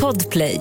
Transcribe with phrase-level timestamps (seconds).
[0.00, 0.60] Podplay.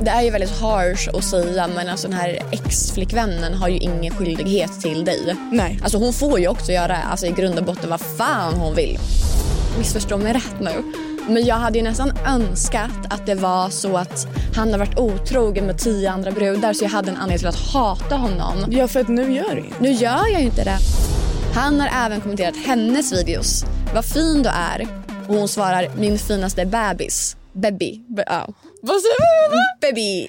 [0.00, 4.14] Det är ju väldigt harsh att säga men alltså den här ex-flickvännen har ju ingen
[4.14, 5.36] skyldighet till dig.
[5.52, 5.80] Nej.
[5.82, 8.98] Alltså hon får ju också göra alltså i grund och botten vad fan hon vill.
[9.78, 10.92] Missförstå mig rätt nu.
[11.28, 15.66] Men jag hade ju nästan önskat att det var så att han har varit otrogen
[15.66, 18.64] med tio andra brudar så jag hade en anledning till att hata honom.
[18.70, 20.78] Ja, för att nu gör det Nu gör jag ju inte det.
[21.54, 23.64] Han har även kommenterat hennes videos.
[23.94, 25.07] Vad fin du är.
[25.28, 27.36] Och hon svarar min finaste bebis.
[27.52, 28.00] Baby.
[28.08, 28.48] Be- ja.
[28.82, 29.58] Vad säger du?
[29.80, 30.28] Baby.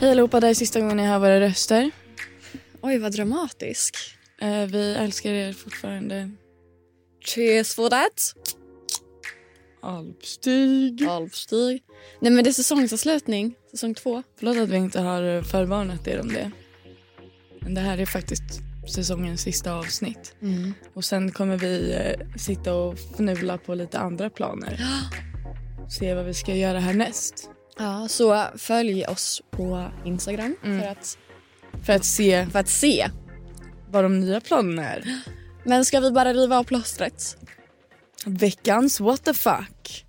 [0.00, 1.90] Hej allihopa, det här är sista gången ni hör våra röster.
[2.82, 3.96] Oj, vad dramatisk.
[4.40, 6.30] Eh, vi älskar er fortfarande.
[7.24, 8.34] Cheers for that.
[9.82, 11.04] Alpstig.
[11.08, 11.82] Alpstig.
[12.20, 13.54] Nej men det är säsongsavslutning.
[13.70, 14.22] Säsong två.
[14.38, 16.50] Förlåt att vi inte har förvarnat er om det.
[17.60, 18.42] Men det här är faktiskt
[18.94, 20.34] säsongens sista avsnitt.
[20.94, 24.80] Och sen kommer vi eh, sitta och fnula på lite andra planer.
[25.98, 27.50] Se vad vi ska göra härnäst.
[27.78, 31.18] Ja, så följ oss på Instagram för, att,
[31.84, 33.08] För att se för att se.
[33.90, 35.04] vad de nya planerna är.
[35.64, 37.36] Men ska vi bara riva av plåstret?
[38.26, 40.04] Veckans what the fuck.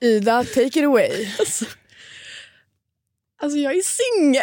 [0.00, 1.28] Ida, take it away.
[3.40, 4.42] Alltså jag är singel.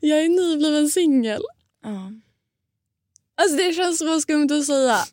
[0.00, 1.42] jag är nybliven singel.
[1.82, 2.12] Ja.
[3.34, 5.04] Alltså det känns så skumt att säga.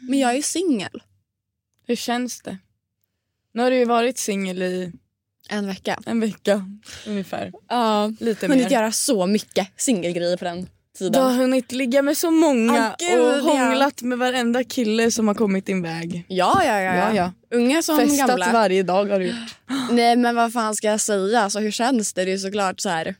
[0.00, 1.02] Men jag är singel.
[1.86, 2.58] Hur känns det?
[3.52, 4.92] Nu har du ju varit singel i
[5.48, 5.98] En vecka.
[6.06, 6.66] en vecka
[7.06, 7.52] ungefär.
[7.68, 8.12] Ja.
[8.20, 8.70] Lite Hunnit mer.
[8.72, 11.34] göra så mycket singelgrejer på den Du har tiden.
[11.34, 13.40] hunnit ligga med så många gud, och ja.
[13.40, 16.24] hånglat med varenda kille som har kommit din väg.
[16.28, 16.94] Ja, ja, ja.
[16.94, 17.32] Ja, ja.
[17.50, 18.52] Unga som Festat gamla.
[18.52, 19.56] varje dag har du gjort.
[19.90, 21.40] Nej men vad fan ska jag säga?
[21.40, 22.24] Alltså, hur känns det?
[22.24, 23.14] Det är såklart så här.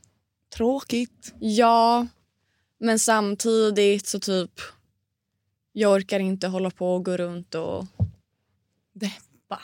[0.55, 1.33] Tråkigt.
[1.39, 2.07] Ja,
[2.79, 4.51] men samtidigt så typ.
[5.71, 7.85] Jag orkar inte hålla på och gå runt och...
[8.93, 9.61] Deppa.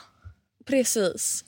[0.66, 1.46] Precis.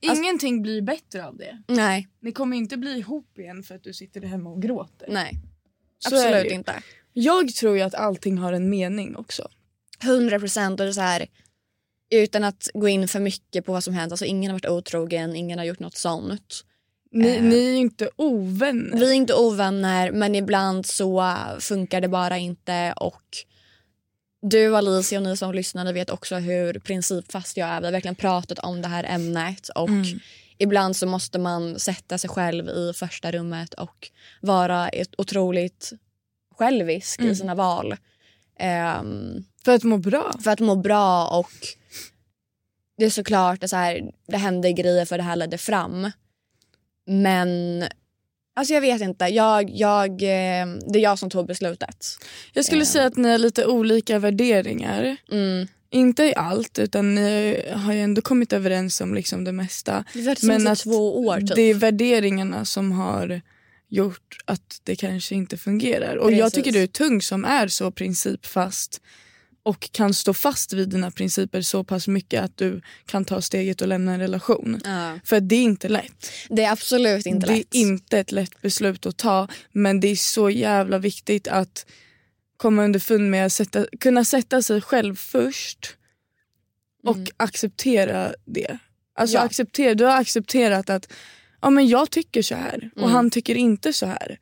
[0.00, 1.62] Ingenting blir bättre av det.
[1.68, 5.08] Nej, Ni kommer inte bli ihop igen för att du sitter hemma och gråter.
[5.10, 5.40] nej.
[6.06, 6.82] Absolut inte.
[7.12, 9.48] Jag tror ju att allting har en mening också.
[10.02, 10.80] 100 procent.
[10.80, 11.26] Och det är så här,
[12.10, 14.12] utan att gå in för mycket på vad som hänt.
[14.12, 16.64] Alltså, ingen har varit otrogen, ingen har gjort något sånt.
[17.10, 17.42] Ni, Eh.
[17.42, 18.98] ni är ju inte ovänner.
[18.98, 22.94] Vi är inte ovänner, men ibland så funkar det bara inte.
[22.96, 23.22] Och
[24.42, 27.80] Du Alicia och ni som lyssnar ni vet också hur principfast jag är.
[27.80, 29.68] Vi har verkligen pratat om det här ämnet.
[29.68, 30.20] Och Mm.
[30.58, 34.10] Ibland så måste man sätta sig själv i första rummet och
[34.40, 35.92] vara otroligt
[36.58, 37.32] självisk Mm.
[37.32, 37.96] i sina val.
[38.58, 40.32] Ehm, För att må bra.
[40.44, 41.50] för att må bra och
[42.98, 46.10] det är såklart så här, det hände grejer för det här ledde fram.
[47.06, 47.84] Men
[48.56, 49.24] alltså jag vet inte.
[49.24, 52.06] Jag, jag, eh, det är jag som tog beslutet.
[52.52, 52.86] Jag skulle Eh.
[52.86, 55.16] säga att ni har lite olika värderingar.
[55.30, 55.66] Mm.
[55.94, 60.04] Inte i allt utan ni har ju ändå kommit överens om liksom det mesta.
[60.12, 61.54] Det Men att två år typ.
[61.54, 63.40] Det är värderingarna som har
[63.88, 66.16] gjort att det kanske inte fungerar.
[66.16, 66.54] Och jag Precis.
[66.54, 69.00] tycker du är tung som är så principfast
[69.62, 73.80] och kan stå fast vid dina principer så pass mycket att du kan ta steget
[73.82, 74.80] och lämna en relation.
[74.84, 75.18] Ja.
[75.24, 76.30] För det är inte lätt.
[76.48, 77.74] Det är absolut inte det är lätt.
[77.74, 81.86] inte ett lätt beslut att ta men det är så jävla viktigt att
[82.64, 85.96] komma underfund med att sätta, kunna sätta sig själv först
[87.06, 87.28] och Mm.
[87.36, 88.78] acceptera det.
[89.18, 89.40] Alltså Ja.
[89.42, 91.12] acceptera, du har accepterat att
[91.62, 93.10] ja, men jag tycker så här och Mm.
[93.14, 94.38] han tycker inte så här.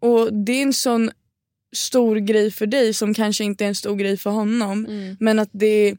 [0.00, 1.10] Och Det är en sån
[1.76, 4.86] stor grej för dig som kanske inte är en stor grej för honom.
[4.86, 5.16] Mm.
[5.20, 5.96] Men att det är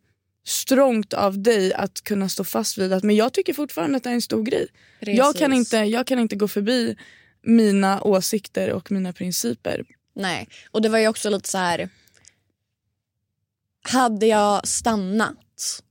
[0.47, 4.09] strångt av dig att kunna stå fast vid att men jag tycker fortfarande att det
[4.09, 4.67] är en stor grej.
[4.99, 6.95] Jag kan, inte, jag kan inte gå förbi
[7.43, 9.83] mina åsikter och mina principer.
[10.17, 11.89] Nej, och det var ju också lite så här.
[13.81, 15.81] Hade jag stannat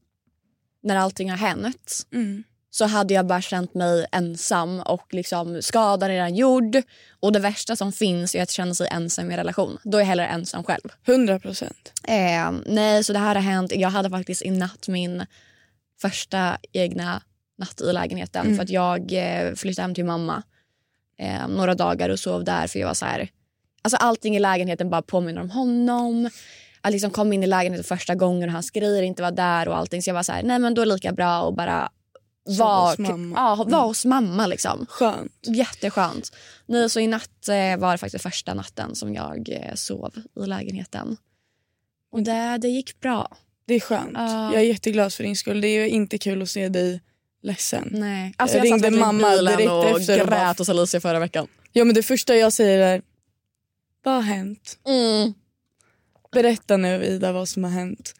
[0.82, 2.06] när allting har hänt
[2.70, 6.76] så hade jag bara känt mig ensam och liksom skadan redan gjord.
[7.20, 9.78] Och det värsta som finns är att känna sig ensam i en relation.
[9.84, 10.88] Då är jag hellre ensam själv.
[11.06, 11.92] 100 procent.
[12.08, 13.72] Eh, nej, så det här har hänt.
[13.74, 15.26] Jag hade faktiskt i natt min
[16.00, 17.22] första egna
[17.58, 18.56] natt i lägenheten Mm.
[18.56, 20.42] för att jag eh, flyttade hem till mamma
[21.18, 23.28] eh, några dagar och sov där för jag var så här.
[23.86, 26.30] Alltså allting i lägenheten bara påminner om honom.
[26.80, 29.76] Att liksom komma in i lägenheten första gången och hans grejer inte var där och
[29.76, 31.88] allting så jag var så här, nej men då är det lika bra att bara
[32.58, 33.36] vara hos mamma.
[33.36, 34.86] ja, vara hos mamma liksom.
[34.88, 35.32] Skönt.
[35.42, 36.32] Jätteskönt.
[36.66, 40.12] Nej, så i natt eh, var det faktiskt första natten som jag eh, sov
[40.44, 41.16] i lägenheten.
[42.12, 43.36] Och det, det gick bra.
[43.66, 44.12] Det är skönt.
[44.14, 44.52] Ja.
[44.52, 45.60] Jag är jätteglad för din skull.
[45.60, 47.00] Det är inte kul att se dig
[47.42, 47.88] ledsen.
[47.92, 48.34] Nej.
[48.38, 51.18] Jag Alltså, jag, ringde verkligen i mamma direkt och efter och grät hos Alicia förra
[51.18, 51.46] veckan.
[51.72, 53.02] Ja men det första jag säger är
[54.06, 54.78] vad har hänt?
[54.88, 55.34] Mm.
[56.32, 58.14] Berätta nu Ida vad som har hänt.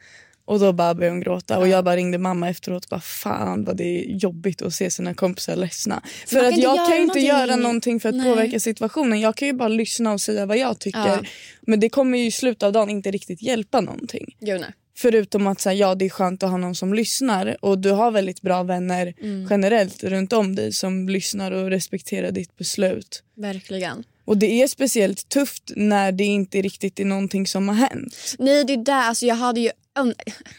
[0.44, 3.64] Och då bara började hon gråta och jag bara ringde mamma efteråt och bara fan
[3.64, 6.02] vad det är jobbigt att se sina kompisar ledsna.
[6.26, 8.26] För att jag kan ju inte göra någonting för att Nej.
[8.32, 9.20] påverka situationen.
[9.20, 11.06] Jag kan ju bara lyssna och säga vad jag tycker.
[11.06, 11.22] Ja.
[11.60, 14.36] Men det kommer ju i slutet av dagen inte riktigt hjälpa någonting.
[14.40, 14.64] Nej.
[14.96, 18.10] Förutom att säga ja det är skönt att ha någon som lyssnar och du har
[18.10, 19.46] väldigt bra vänner Mm.
[19.50, 23.22] generellt runt om dig som lyssnar och respekterar ditt beslut.
[23.36, 24.04] Verkligen.
[24.26, 28.34] Och det är speciellt tufft när det inte riktigt är någonting som har hänt.
[28.38, 29.70] Nej det är där, alltså jag hade ju,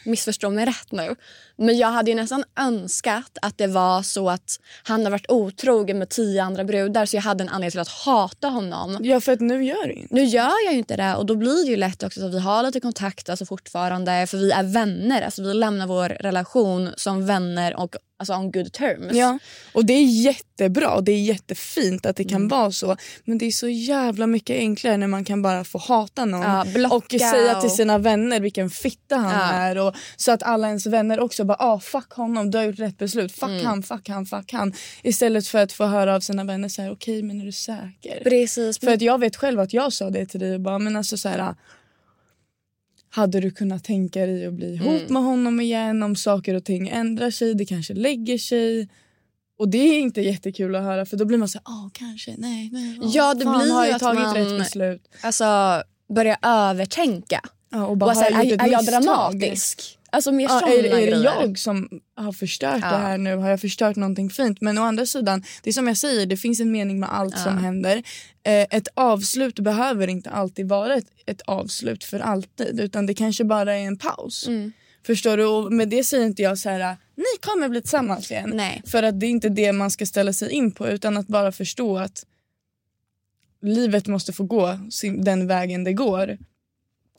[0.04, 1.14] missförstå mig rätt nu,
[1.58, 5.98] men jag hade ju nästan önskat att det var så att han har varit otrogen
[5.98, 8.98] med tio andra brudar så jag hade en anledning till att hata honom.
[9.02, 10.14] Ja för att nu gör det inte.
[10.14, 12.40] Nu gör jag ju inte det och då blir det ju lätt också att vi
[12.40, 15.22] har lite kontakt alltså fortfarande för vi är vänner.
[15.22, 19.12] Alltså vi lämnar vår relation som vänner och alltså on good terms.
[19.12, 19.38] Ja.
[19.72, 22.48] Och det är jättebra och det är jättefint att det kan Mm.
[22.48, 22.96] vara så.
[23.24, 26.42] Men det är så jävla mycket enklare när man kan bara få hata någon.
[26.42, 29.62] Ja, och säga till och- sina vänner vilken fitta han Ja.
[29.62, 29.78] är.
[29.78, 32.98] Och, så att alla ens vänner också bara ah, fuck honom, du har gjort rätt
[32.98, 33.32] beslut.
[33.32, 33.66] Fuck Mm.
[33.66, 34.72] han, fuck han, fuck han.
[35.02, 38.20] Istället för att få höra av sina vänner så här, okej men är du säker?
[38.24, 38.78] Precis.
[38.78, 41.16] För att jag vet själv att jag sa det till dig och bara men alltså
[41.16, 41.54] så här.
[43.10, 45.12] Hade du kunnat tänka dig att bli ihop Mm.
[45.12, 48.88] med honom igen om saker och ting ändrar sig, det kanske lägger sig.
[49.58, 52.34] Och det är inte jättekul att höra för då blir man så här, ah kanske,
[52.38, 52.98] nej, nej.
[53.02, 55.02] ah, Ja, det fan, blir har jag att tagit man- rätt beslut?
[55.22, 55.82] alltså
[56.14, 57.40] börja övertänka.
[57.70, 59.97] Ja, och Och bara, så här, har jag är, är jag dramatisk?
[60.12, 62.90] Alltså mer Ja, är, är det jag som har förstört Ja.
[62.90, 63.36] det här nu?
[63.36, 64.60] Har jag förstört någonting fint?
[64.60, 67.34] Men å andra sidan, det är som jag säger, det finns en mening med allt
[67.36, 67.42] Ja.
[67.44, 67.96] som händer.
[68.42, 72.80] Eh, ett avslut behöver inte alltid vara ett, ett avslut för alltid.
[72.80, 74.48] Utan det kanske bara är en paus.
[74.48, 74.72] Mm.
[75.06, 75.44] Förstår du?
[75.46, 78.52] Och med det säger inte jag så här, ni kommer bli tillsammans igen.
[78.54, 78.82] Nej.
[78.86, 81.52] För att det är inte det man ska ställa sig in på utan att bara
[81.52, 82.24] förstå att
[83.62, 84.78] livet måste få gå
[85.18, 86.38] den vägen det går.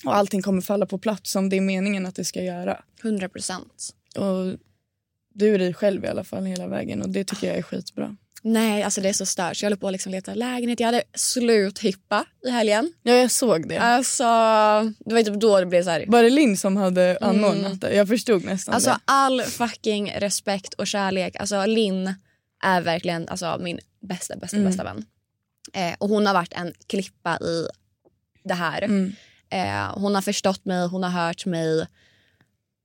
[0.05, 2.81] Och allting kommer falla på plats som det är meningen att det ska göra.
[3.03, 3.89] 100 procent.
[4.15, 4.57] Och
[5.33, 8.15] du är dig själv i alla fall hela vägen och det tycker jag är skitbra.
[8.43, 9.61] Nej, alltså det är så stört.
[9.61, 10.79] Jag håller på att liksom leta lägenhet.
[10.79, 12.93] Jag hade sluthippa i helgen.
[13.03, 13.77] Ja, jag såg det.
[13.77, 14.23] Alltså,
[15.05, 16.05] det var typ då det blev så här.
[16.07, 17.95] Var det Linn som hade anordnat det?
[17.95, 18.97] Jag förstod nästan Alltså det.
[19.05, 21.35] all fucking respekt och kärlek.
[21.35, 22.13] Alltså Linn
[22.63, 24.69] är verkligen alltså, min bästa, bästa, Mm.
[24.69, 25.05] bästa vän.
[25.73, 27.67] Eh, och hon har varit en klippa i
[28.43, 28.81] det här.
[28.81, 29.13] Mm.
[29.49, 31.87] Eh, hon har förstått mig, hon har hört mig.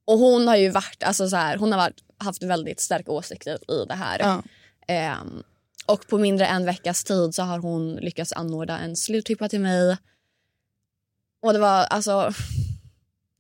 [0.07, 3.71] Och hon har ju varit, alltså så här, hon har varit, haft väldigt starka åsikter
[3.73, 4.19] i det här.
[4.19, 4.43] Ja.
[4.89, 5.43] Ehm,
[5.87, 9.61] och på mindre än en veckas tid så har hon lyckats anordna en sluthippa till
[9.61, 9.97] mig.
[11.43, 12.33] Och det var alltså...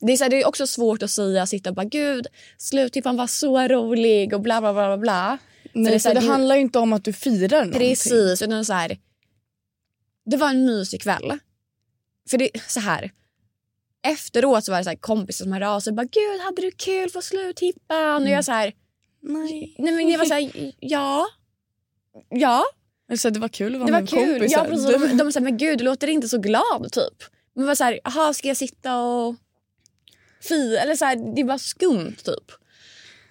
[0.00, 2.26] Det är, så här, det är också svårt att säga, sitta och bara gud,
[2.58, 5.38] sluthippan var så rolig och bla bla bla bla bla.
[5.72, 7.80] Nej, det så här, det det- handlar ju inte om att du firar någonting.
[7.80, 8.98] Precis, utan så här,
[10.26, 11.38] det var en mysig kväll.
[12.30, 13.10] För det så här,
[14.06, 16.62] efteråt så var det så här kompisar som hörde av sig och bara gud hade
[16.62, 18.22] du kul på sluthippan?
[18.22, 18.72] Och jag så här,
[19.20, 19.74] Nej.
[19.78, 21.26] nej men jag var så här, ja.
[22.28, 22.64] Ja,
[23.10, 24.38] Alltså, det var kul att vara det med var kul.
[24.38, 24.58] kompisar.
[24.64, 25.10] Ja, precis.
[25.10, 27.22] De, de sa men gud du låter inte så glad typ.
[27.54, 29.34] Men var så här, jaha ska jag sitta och
[30.42, 32.52] fi eller så här, det var skumt typ.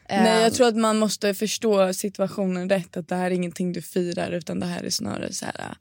[0.10, 2.98] Nej, Ehm, jag tror att man måste förstå situationen rätt.
[2.98, 5.77] Att det här är ingenting du firar utan det här är snarare så här.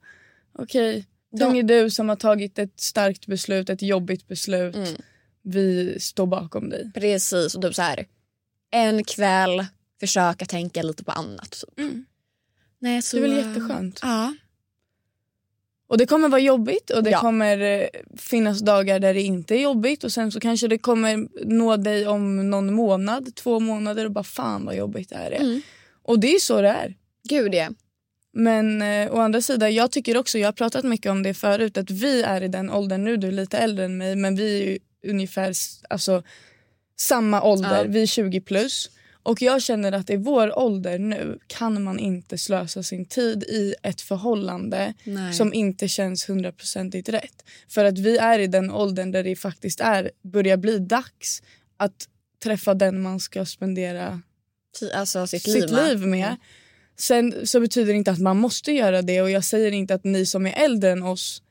[0.59, 1.05] Okej,
[1.39, 4.75] tung är du som har tagit ett starkt beslut, ett jobbigt beslut.
[4.75, 4.93] Mm.
[5.41, 6.91] Vi står bakom dig.
[6.93, 8.05] Precis, och typ så här
[8.71, 9.65] en kväll
[9.99, 11.51] försöka tänka lite på annat.
[11.51, 11.79] Typ.
[11.79, 12.05] Mm.
[12.79, 13.99] Nej, så, Det är väl jätteskönt.
[14.01, 14.33] Ja.
[15.87, 17.19] Och det kommer vara jobbigt och det Ja.
[17.19, 17.87] kommer eh,
[18.17, 22.07] finnas dagar där det inte är jobbigt och sen så kanske det kommer nå dig
[22.07, 25.41] om någon månad, två månader och bara fan vad jobbigt det här är.
[25.41, 25.61] Mm.
[26.03, 26.95] Och det är så det är.
[27.29, 27.69] Gud ja.
[28.33, 31.77] Men eh, å andra sidan, jag tycker också, jag har pratat mycket om det förut,
[31.77, 34.61] att vi är i den åldern nu, du är lite äldre än mig, men vi
[34.61, 34.79] är ju
[35.11, 35.53] ungefär
[35.89, 36.23] alltså,
[36.95, 37.85] samma ålder, Ja.
[37.87, 38.89] vi är 20 plus.
[39.23, 43.75] Och jag känner att i vår ålder nu kan man inte slösa sin tid i
[43.83, 45.33] ett förhållande Nej.
[45.33, 47.43] som inte känns hundraprocentigt rätt.
[47.67, 51.43] För att vi är i den åldern där det faktiskt är, börjar bli dags
[51.77, 52.07] att
[52.43, 54.21] träffa den man ska spendera
[54.93, 55.89] alltså sitt, sitt liv med.
[55.89, 56.35] liv med.
[56.97, 60.03] Sen så betyder det inte att man måste göra det och jag säger inte att
[60.03, 61.41] ni som är äldre än oss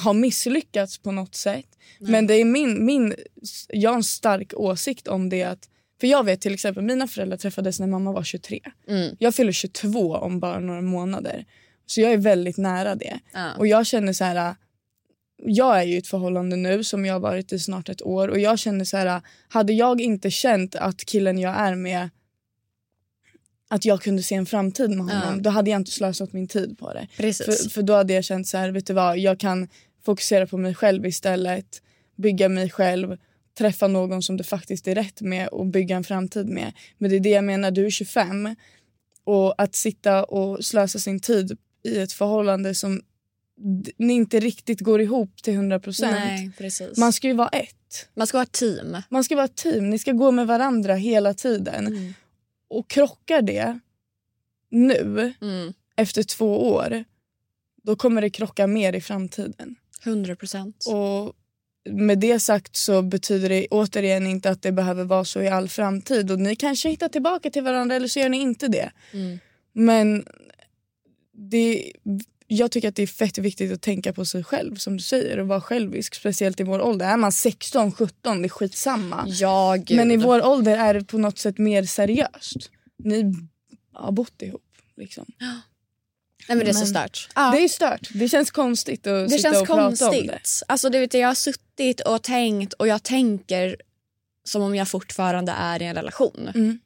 [0.00, 1.66] har misslyckats på något sätt.
[2.00, 3.14] Men det är min, min,
[3.68, 5.68] jag har en stark åsikt om det att
[6.00, 8.60] för jag vet till exempel mina föräldrar träffades när mamma var 23.
[8.88, 9.16] Mm.
[9.18, 11.44] Jag fyller 22 om bara några månader.
[11.86, 13.18] Så jag är väldigt nära det.
[13.32, 13.52] Ja.
[13.58, 14.54] Och jag känner så här
[15.44, 18.28] jag är ju i ett förhållande nu som jag har varit i snart ett år
[18.28, 22.10] och jag känner så här, hade jag inte känt att killen jag är med
[23.68, 25.40] att jag kunde se en framtid med honom, Ja.
[25.40, 27.08] då hade jag inte slösat min tid på det.
[27.16, 27.46] Precis.
[27.46, 29.68] För, för då hade jag känt så här, vet du vad, jag kan
[30.04, 31.82] fokusera på mig själv istället,
[32.16, 33.16] bygga mig själv,
[33.58, 36.72] träffa någon som det faktiskt är rätt med och bygga en framtid med.
[36.98, 38.54] Men det är det jag menar, du är 25
[39.24, 43.02] och att sitta och slösa sin tid i ett förhållande som
[43.96, 46.14] ni inte riktigt går ihop till 100 procent.
[46.98, 48.08] Man ska ju vara ett.
[48.14, 48.96] Man ska vara ett team.
[49.08, 49.90] Man ska vara ett team.
[49.90, 51.86] Ni ska gå med varandra hela tiden.
[51.86, 52.14] Mm.
[52.68, 53.78] Och krockar det
[54.70, 55.72] nu, Mm.
[55.96, 57.04] efter två år,
[57.82, 59.76] då kommer det krocka mer i framtiden.
[60.04, 60.84] 100 procent.
[60.88, 61.32] Och
[61.90, 65.68] med det sagt så betyder det återigen inte att det behöver vara så i all
[65.68, 66.30] framtid.
[66.30, 68.92] Och ni kanske hittar tillbaka till varandra eller så gör ni inte det.
[69.12, 69.38] Mm.
[69.72, 70.24] Men
[71.32, 71.92] det,
[72.50, 75.38] jag tycker att det är fett viktigt att tänka på sig själv som du säger
[75.38, 76.14] och vara självisk.
[76.14, 77.06] Speciellt i vår ålder.
[77.06, 79.24] Är man 16, 17, det är skitsamma.
[79.28, 79.96] Ja, gud.
[79.96, 82.70] Men i vår ålder är det på något sätt mer seriöst.
[82.98, 83.34] Ni
[83.92, 84.62] har bott ihop.
[84.96, 85.26] Liksom.
[86.48, 87.28] Nej, men det är så stört.
[87.34, 87.50] Ja.
[87.56, 88.08] Det är stört.
[88.14, 90.26] Det känns konstigt att Det sitta känns och prata om det.
[90.26, 90.62] konstigt.
[90.68, 93.76] Alltså, du vet, jag har suttit och tänkt och jag tänker
[94.44, 96.50] som om jag fortfarande är i en relation.
[96.54, 96.78] Mm.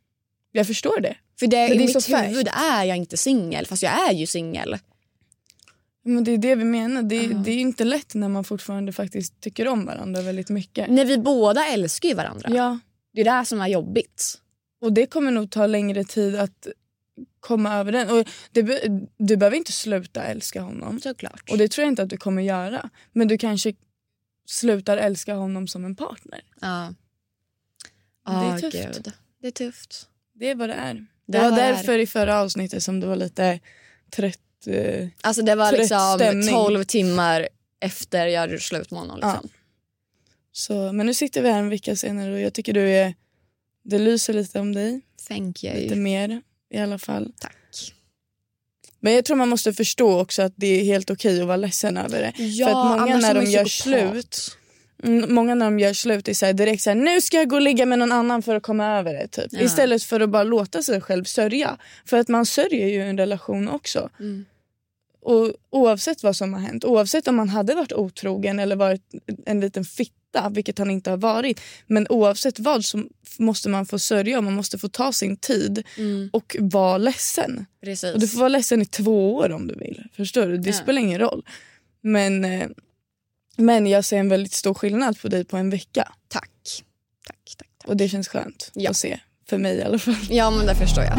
[0.53, 1.17] Jag förstår det.
[1.39, 4.27] För det, Men i det mitt huvud är jag inte singel, fast jag är ju
[4.27, 4.79] singel.
[6.05, 7.03] Men det är det vi menar.
[7.03, 7.37] Det, Ja.
[7.39, 10.91] det är inte lätt när man fortfarande faktiskt tycker om varandra väldigt mycket.
[10.91, 12.49] När vi båda älskar ju varandra.
[12.53, 12.79] Ja,
[13.13, 14.39] Det är det som är jobbigt.
[14.81, 16.67] och det kommer nog ta längre tid att
[17.41, 18.11] komma över den.
[18.11, 18.63] Och det,
[19.17, 21.01] du behöver inte sluta älska honom.
[21.01, 21.51] Såklart.
[21.51, 22.91] Och det tror jag inte att du kommer göra.
[23.13, 23.75] Men du kanske
[24.47, 26.41] slutar älska honom som en partner.
[26.61, 26.95] ja.
[28.27, 28.95] Det är Ja, tufft.
[28.95, 29.13] Gud.
[29.41, 30.09] Det är tufft.
[30.35, 30.95] Det är vad det är.
[30.95, 31.73] Det, Det var det är.
[31.73, 33.61] därför i förra avsnittet som det var lite
[34.11, 34.39] trött.
[34.67, 36.55] Eh, Alltså det var liksom stämning.
[36.55, 37.49] 12 timmar
[37.81, 39.17] efter jag gjorde slut med honom.
[39.17, 39.49] Liksom.
[40.53, 43.15] så, men nu sitter vi här en vecka senare och jag tycker du är...
[43.85, 45.01] Det lyser lite om dig.
[45.29, 45.75] Thank you.
[45.75, 47.33] Lite mer i alla fall.
[47.39, 47.57] Tack.
[49.01, 51.97] Men jag tror man måste förstå också att det är helt okej att vara ledsen
[51.97, 52.43] över det.
[52.45, 54.57] Ja, För att många när de gör slut
[55.05, 57.49] Mm, Många när de gör slut är så här direkt så här, nu ska jag
[57.49, 59.29] gå och ligga med någon annan för att komma över det.
[59.29, 59.47] Typ.
[59.51, 59.61] Ja.
[59.61, 61.79] Istället för att bara låta sig själv sörja.
[62.05, 64.11] För att man sörjer ju en relation också.
[64.21, 64.45] Mm.
[65.25, 69.03] Och oavsett vad som har hänt, oavsett om man hade varit otrogen eller varit
[69.47, 71.61] en liten fitta, vilket han inte har varit.
[71.87, 73.05] Men oavsett vad så
[73.39, 76.31] måste man få sörja och man måste få ta sin tid Mm.
[76.33, 77.67] och vara ledsen.
[77.85, 78.15] Precis.
[78.15, 80.03] Och du får vara ledsen i två år om du vill.
[80.17, 80.57] Förstår du?
[80.59, 80.77] Det Ja.
[80.77, 81.43] spelar ingen roll.
[82.01, 82.69] Men, eh,
[83.57, 86.13] men jag ser en väldigt stor skillnad på dig på en vecka.
[86.29, 86.51] Tack.
[87.27, 87.89] Tack, tack, tack.
[87.89, 88.91] Och det känns skönt Ja.
[88.91, 89.21] att se.
[89.49, 90.15] För mig i alla fall.
[90.31, 91.19] Ja, men det förstår jag.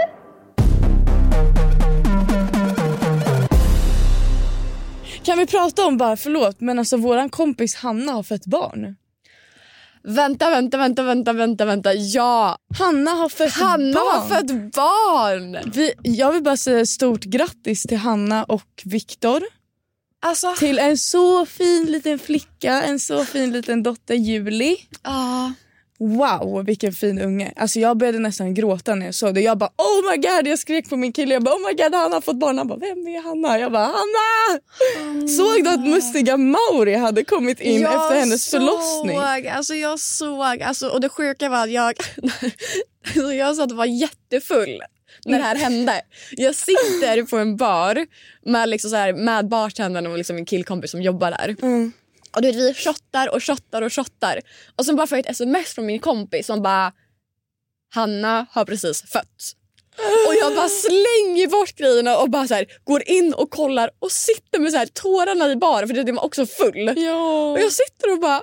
[5.23, 8.95] Kan vi prata om bara, förlåt, men alltså våran kompis Hanna har fött barn.
[10.03, 11.93] Vänta, vänta, vänta, vänta, vänta, vänta.
[11.93, 14.21] Ja, Hanna har fött Hanna barn.
[14.21, 15.71] har fött barn!
[15.73, 19.43] Vi, jag vill bara säga stort grattis till Hanna och Viktor.
[20.23, 24.77] Alltså, Till en så fin liten flicka, en så fin liten dotter Julie.
[25.03, 25.53] ja.
[26.01, 27.53] Wow, vilken fin unge.
[27.55, 29.41] Alltså jag började nästan gråta när jag såg det.
[29.41, 31.33] Jag bara oh my god, jag skrek på min kille.
[31.33, 32.57] Jag bara oh my god, Hanna har fått barn.
[32.57, 33.59] Han bara vem är Hanna?
[33.59, 35.27] Jag bara Hanna!
[35.27, 39.17] Såg du att mustiga Mauri hade kommit in Jag efter hennes förlossning?
[39.17, 41.93] Såg, alltså jag såg, alltså, och det sjuka var att jag,
[43.07, 44.81] alltså jag satt och var jättefull
[45.25, 46.01] när det här hände.
[46.31, 48.05] Jag sitter på en bar
[48.45, 51.55] med, liksom så här, med bartendern och liksom en killkompis som jobbar där.
[51.61, 51.91] Mm.
[52.35, 54.41] Och du vet, vi shottar och shottar och shottar.
[54.75, 56.91] Och sen bara får jag ett sms från min kompis som bara
[57.93, 59.55] Hanna har precis fötts.
[60.27, 64.11] Och jag bara slänger bort grejerna och bara så här, går in och kollar och
[64.11, 66.93] sitter med så här tårarna i baren för det var också full.
[66.97, 67.51] Ja.
[67.51, 68.41] Och jag sitter och bara...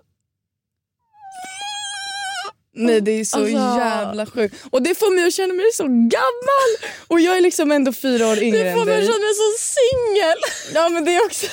[2.74, 4.54] Nej det är så Alltså- jävla sjukt.
[4.70, 6.70] Och det får mig att känna mig så gammal.
[7.08, 9.06] Och jag är liksom ändå fyra år yngre Det får än mig att dig.
[9.06, 10.38] känna mig så singel.
[10.74, 11.46] Ja men det är också...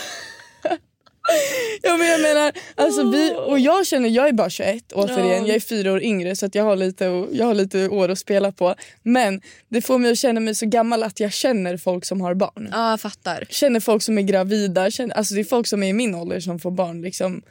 [1.81, 5.47] Ja, men jag menar, alltså vi, och jag känner, jag är bara 21 återigen, Ja.
[5.47, 8.19] jag är fyra år yngre så att jag, har lite, jag har lite år att
[8.19, 8.75] spela på.
[9.03, 12.33] Men det får mig att känna mig så gammal att jag känner folk som har
[12.33, 12.69] barn.
[12.71, 13.43] Ja, jag fattar.
[13.49, 16.39] Känner folk som är gravida, känner, alltså det är folk som är i min ålder
[16.39, 17.41] som får barn liksom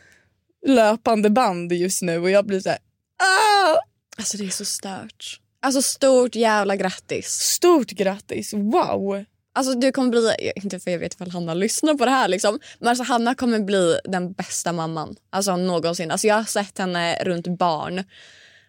[0.66, 2.78] löpande band just nu och jag blir så här.
[3.23, 3.78] Ah!
[4.16, 5.40] Alltså det är så stört.
[5.62, 7.26] Alltså stort jävla grattis.
[7.26, 9.25] Stort grattis, wow!
[9.56, 12.61] Alltså du kommer bli, inte för jag vet ifall Hanna lyssnar på det här liksom,
[12.78, 16.11] men alltså Hanna kommer bli den bästa mamman alltså någonsin.
[16.11, 18.04] Alltså jag har sett henne runt barn.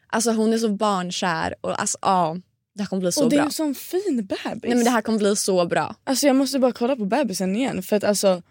[0.08, 2.38] Alltså hon är så barnkär och alltså ja,
[2.74, 3.46] det här kommer bli så och det är bra.
[3.46, 4.40] en sån fin bebis.
[4.44, 5.96] Nej men det här kommer bli så bra.
[6.04, 8.42] Alltså jag måste bara kolla på bebisen igen för att alltså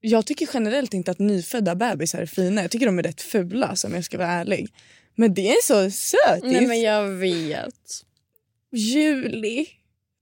[0.00, 2.62] jag tycker generellt inte att nyfödda bebisar är fina.
[2.62, 4.68] Jag tycker de är rätt fula om jag ska vara ärlig.
[5.14, 6.42] Men det är så söt.
[6.42, 8.04] Nej men jag vet.
[8.72, 9.66] Juli.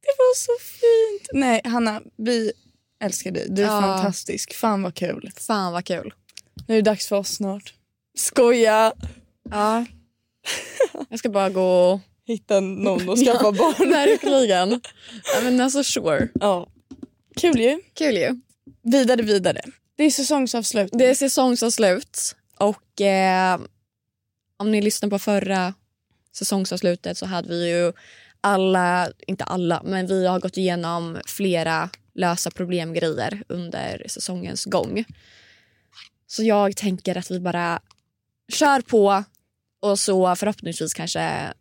[0.02, 1.28] Det var så fint.
[1.33, 2.52] Nej Hanna, vi
[3.04, 3.47] älskar dig.
[3.50, 3.80] Du är Ja.
[3.80, 4.54] fantastisk.
[4.54, 5.30] Fan vad kul.
[5.37, 6.14] Fan vad kul.
[6.69, 7.75] Nu är det dags för oss snart.
[8.19, 8.92] Skoja!
[9.50, 9.87] Ja.
[11.09, 13.90] Jag ska bara gå Hitta någon och skaffa barn.
[13.90, 14.71] Verkligen.
[15.35, 16.28] Ja, men alltså sure.
[16.35, 16.69] Ja.
[17.37, 17.80] Kul ju.
[17.95, 18.40] Kul ju.
[18.83, 19.61] Vidare, vidare.
[19.97, 20.90] Det är säsongsavslut.
[20.92, 23.61] Det är säsongsavslut och eh,
[24.57, 25.75] om ni lyssnar på förra
[26.37, 27.92] säsongsavslutet så hade vi ju
[28.40, 35.04] alla, inte alla, men vi har gått igenom flera lösa problemgrejer under säsongens gång.
[36.26, 37.80] Så jag tänker att vi bara
[38.52, 39.25] kör på
[39.80, 41.52] och så förhoppningsvis kanske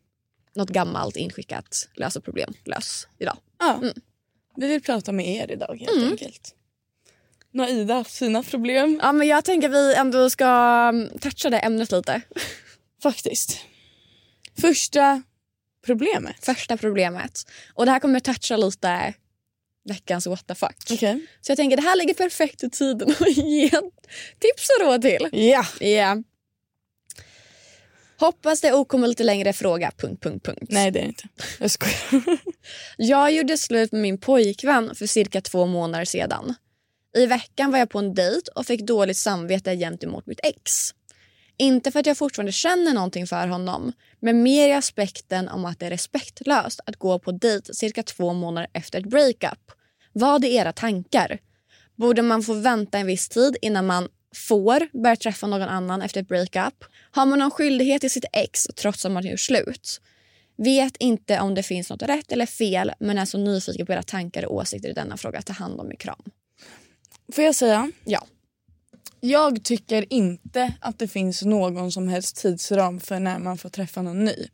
[0.56, 3.38] något gammalt inskickat lösa problem lös idag.
[3.60, 3.82] Ja.
[4.56, 6.12] Vi vill prata med er idag helt Mm.
[6.12, 6.56] enkelt.
[7.52, 9.00] Nu har Ida haft sina problem.
[9.04, 10.46] Ja, men jag tänker att vi ändå ska
[10.94, 12.22] mm, toucha det ämnet lite.
[13.04, 13.60] Faktiskt.
[14.62, 15.22] Första
[15.86, 16.46] problemet.
[16.46, 17.50] Första problemet.
[17.74, 19.14] Och det här kommer toucha lite
[19.90, 20.78] veckans what the fuck.
[20.92, 21.26] Okej.
[21.42, 23.70] Så jag tänker det här ligger perfekt i tiden att ge
[24.40, 25.30] tips och råd till.
[25.32, 25.66] Ja.
[25.80, 26.24] Ja.
[28.20, 29.92] Hoppas det är OK med lite längre fråga.
[29.98, 30.68] Punkt, punkt, punkt.
[30.70, 31.28] Nej det är det inte.
[31.60, 32.38] Jag skojar.
[32.98, 36.56] Jag gjorde slut med min pojkvän för cirka två månader sedan.
[37.18, 40.94] I veckan var jag på en dejt och fick dåligt samvete gentemot mitt ex.
[41.62, 45.80] Inte för att jag fortfarande känner någonting för honom men mer i aspekten om att
[45.80, 49.72] det är respektlöst att gå på dejt cirka två månader efter ett breakup.
[50.14, 51.40] Vad är era tankar?
[51.96, 56.22] Borde man få vänta en viss tid innan man får börja träffa någon annan efter
[56.22, 56.86] ett breakup?
[57.12, 60.02] Har man någon skyldighet till sitt ex trots att man gjort slut?
[60.58, 64.04] Vet inte om det finns något rätt eller fel men är så nyfiken på era
[64.04, 65.42] tankar och åsikter i denna fråga.
[65.42, 66.24] Ta hand om er kram.
[67.34, 67.92] Får jag säga?
[68.06, 68.26] Ja.
[69.20, 74.02] Jag tycker inte att det finns någon som helst tidsram för när man får träffa
[74.02, 74.48] någon ny.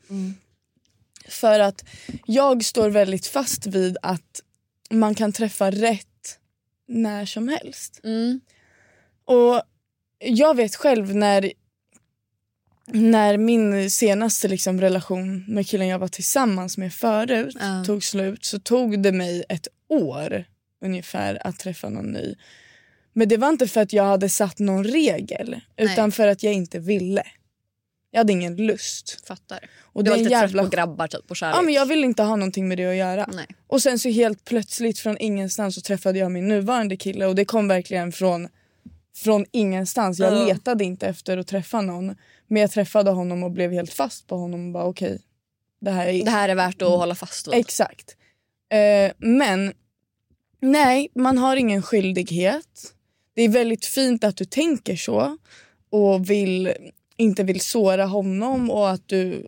[1.27, 1.85] För att
[2.25, 4.41] jag står väldigt fast vid att
[4.89, 6.39] man kan träffa rätt
[6.87, 7.99] när som helst.
[8.03, 8.41] Mm.
[9.25, 9.61] Och
[10.19, 11.51] jag vet själv när,
[12.87, 17.83] när min senaste liksom relation med killen jag var tillsammans med förut Ja.
[17.85, 20.45] tog slut så tog det mig ett år
[20.81, 22.35] ungefär att träffa någon ny.
[23.17, 26.53] Men det var inte för att jag hade satt någon regel utan för att jag
[26.53, 27.23] inte ville.
[28.11, 29.27] Jag hade ingen lust.
[29.27, 29.59] Fattar.
[29.83, 30.61] Och Du var lite jävla...
[30.63, 31.57] trött på grabbar typ, på kärlek.
[31.57, 33.29] Ja, men jag ville inte ha någonting med det att göra.
[33.33, 33.45] Nej.
[33.67, 37.45] Och sen så helt plötsligt från ingenstans så träffade jag min nuvarande kille och det
[37.45, 38.47] kom verkligen från,
[39.17, 40.19] från ingenstans.
[40.19, 40.45] Jag Ja.
[40.45, 42.15] letade inte efter att träffa någon
[42.47, 45.21] men jag träffade honom och blev helt fast på honom och bara okej.
[45.81, 46.25] det här är...
[46.25, 47.53] Det här är värt att hålla fast vid.
[47.53, 48.15] Exakt.
[48.71, 49.73] Eh, men
[50.61, 52.91] nej, man har ingen skyldighet.
[53.35, 55.37] Det är väldigt fint att du tänker så
[55.89, 56.73] och vill,
[57.17, 59.47] inte vill såra honom och att du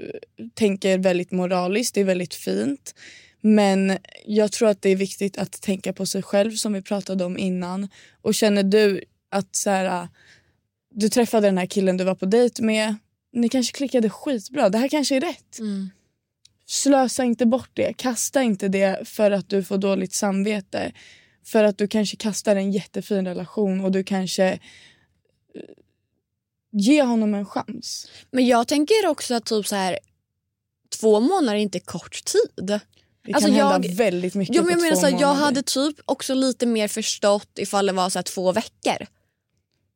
[0.00, 1.94] eh, tänker väldigt moraliskt.
[1.94, 2.94] Det är väldigt fint.
[3.40, 7.24] Men jag tror att det är viktigt att tänka på sig själv som vi pratade
[7.24, 7.88] om innan.
[8.22, 10.08] Och känner du att så här,
[10.94, 12.94] du träffade den här killen du var på dejt med.
[13.32, 14.68] Ni kanske klickade skitbra.
[14.68, 15.58] Det här kanske är rätt.
[15.58, 15.90] Mm.
[16.66, 17.92] Slösa inte bort det.
[17.96, 20.92] Kasta inte det för att du får dåligt samvete.
[21.46, 24.58] För att du kanske kastar en jättefin relation och du kanske eh,
[26.72, 28.10] ge honom en chans.
[28.30, 29.98] Men jag tänker också att typ så här,
[31.00, 32.66] två månader är inte kort tid.
[32.66, 32.80] Det
[33.34, 35.34] Alltså, kan hända jag- väldigt mycket Jo, men på jag, menar, två så här, jag
[35.34, 39.06] hade typ också lite mer förstått ifall det var så här, två veckor.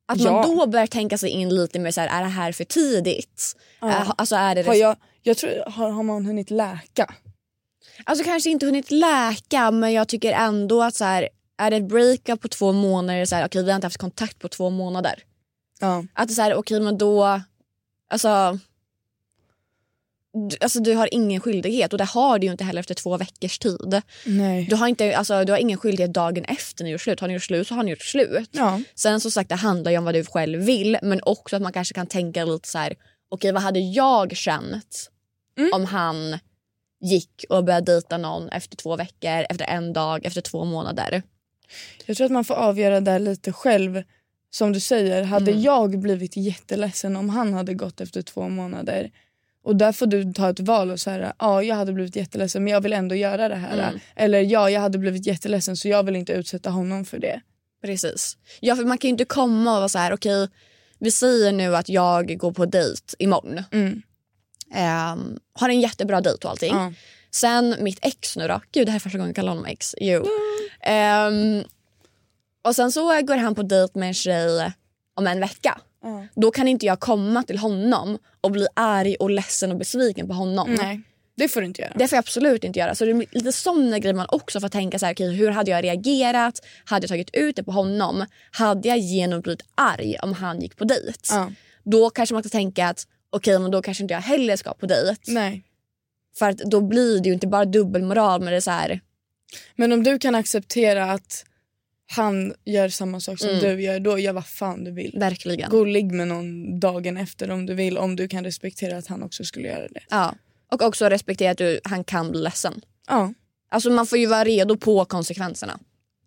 [0.09, 0.43] Att man Ja.
[0.43, 3.57] då börjar tänka sig in lite mer så här, är det här för tidigt?
[3.81, 4.15] Ja.
[4.19, 7.15] Alltså, är det Har, jag, jag tror, har, har man hunnit läka?
[8.05, 11.29] Alltså kanske inte hunnit läka men jag tycker ändå att så här,
[11.61, 14.39] är det ett breakup på två månader, så här, okej vi har inte haft kontakt
[14.39, 15.15] på två månader.
[15.81, 16.05] Ja.
[16.15, 17.41] Att det är så här, okej men då,
[18.11, 18.59] alltså
[20.51, 23.17] du- Alltså, du har ingen skyldighet och det har du ju inte heller efter två
[23.17, 24.03] veckors tid.
[24.27, 24.67] Nej.
[24.71, 27.21] Du har, inte, alltså, du har ingen skyldighet dagen efter ni gjort slut.
[27.21, 28.49] Har ni gjort slut så har ni gjort slut.
[28.53, 28.81] Ja.
[28.95, 31.73] Sen som sagt det handlar ju om vad du själv vill men också att man
[31.73, 32.95] kanske kan tänka lite så här.
[33.29, 35.11] okej vad hade jag känt
[35.59, 35.71] Mm.
[35.75, 36.39] om han
[37.01, 41.23] gick och började dejta någon efter två veckor, efter en dag, efter två månader.
[42.07, 44.03] Jag tror att man får avgöra där lite själv.
[44.53, 45.63] Som du säger, hade Mm.
[45.63, 49.11] jag blivit jätteledsen om han hade gått efter två månader
[49.65, 52.73] och där får du ta ett val och säga ja jag hade blivit jätteledsen men
[52.73, 53.79] jag vill ändå göra det här.
[53.79, 54.01] Mm.
[54.17, 57.41] Eller ja jag hade blivit jätteledsen så jag vill inte utsätta honom för det.
[57.83, 58.37] Precis.
[58.61, 60.49] Ja, för man kan ju inte komma och vara så här, okej
[60.99, 63.63] vi säger nu att jag går på dejt imorgon.
[63.73, 64.03] Mm.
[64.75, 66.75] Ehm, har en jättebra dejt och allting.
[66.75, 66.93] Ja.
[67.31, 68.61] Sen mitt ex nu då.
[68.73, 69.95] Gud det här är första gången jag kallar honom ex.
[70.01, 70.27] Jo.
[70.83, 71.65] Ehm,
[72.63, 74.73] och sen så går han på dejt med en tjej
[75.15, 75.81] om en vecka.
[76.03, 76.27] Ja.
[76.35, 80.35] Då kan inte jag komma till honom och bli arg och ledsen och besviken på
[80.35, 80.75] honom.
[80.75, 81.01] Nej
[81.41, 81.93] det får du inte göra.
[81.97, 82.95] Det får jag absolut inte göra.
[82.95, 85.71] Så det är lite sådana grejer man också får tänka så här, okej, hur hade
[85.71, 86.61] jag reagerat?
[86.85, 88.27] Hade jag tagit ut det på honom?
[88.51, 91.19] Hade jag genom blivit arg om han gick på dejt?
[91.31, 91.53] Ja.
[91.85, 94.87] Då kanske man ska tänka att okej men då kanske inte jag heller ska på
[94.87, 95.21] dejt.
[95.27, 95.65] Nej.
[96.39, 99.01] För att då blir det ju inte bara dubbelmoral men det är så här,
[99.77, 101.45] Men om du kan acceptera att
[102.13, 103.61] han gör samma sak som Mm.
[103.61, 105.15] du gör då gör vad fan du vill.
[105.19, 105.71] verkligen.
[105.71, 109.07] Gå och ligg med någon dagen efter om du vill om du kan respektera att
[109.07, 110.01] han också skulle göra det.
[110.11, 110.35] Ja.
[110.73, 112.81] Och också respektera att du, han kan bli ledsen.
[113.09, 113.33] Ja.
[113.69, 115.79] Alltså man får ju vara redo på konsekvenserna.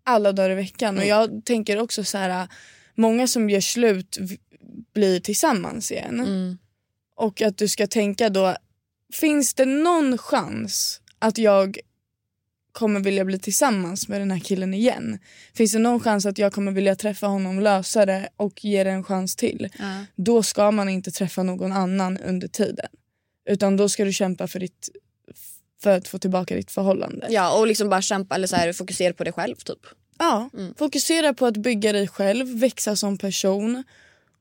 [0.06, 0.98] alla dagar i veckan.
[0.98, 2.48] Och jag tänker också så här,
[2.96, 4.18] många som gör slut
[4.94, 6.20] blir tillsammans igen.
[6.20, 6.58] Mm.
[7.16, 8.56] Och att du ska tänka då,
[9.14, 11.78] finns det någon chans att jag
[12.74, 15.20] kommer vilja bli tillsammans med den här killen igen?
[15.54, 18.92] Finns det någon chans att jag kommer vilja träffa honom, lösa det och ge det
[18.92, 19.70] en chans till?
[19.80, 20.06] Ja.
[20.16, 22.90] Då ska man inte träffa någon annan under tiden.
[23.50, 24.90] Utan då ska du kämpa för, ditt,
[25.82, 27.28] för att få tillbaka ditt förhållande.
[27.30, 29.80] ja och liksom bara kämpa eller så här, fokusera på dig själv typ.
[30.18, 33.84] Ja, fokusera på att bygga dig själv, växa som person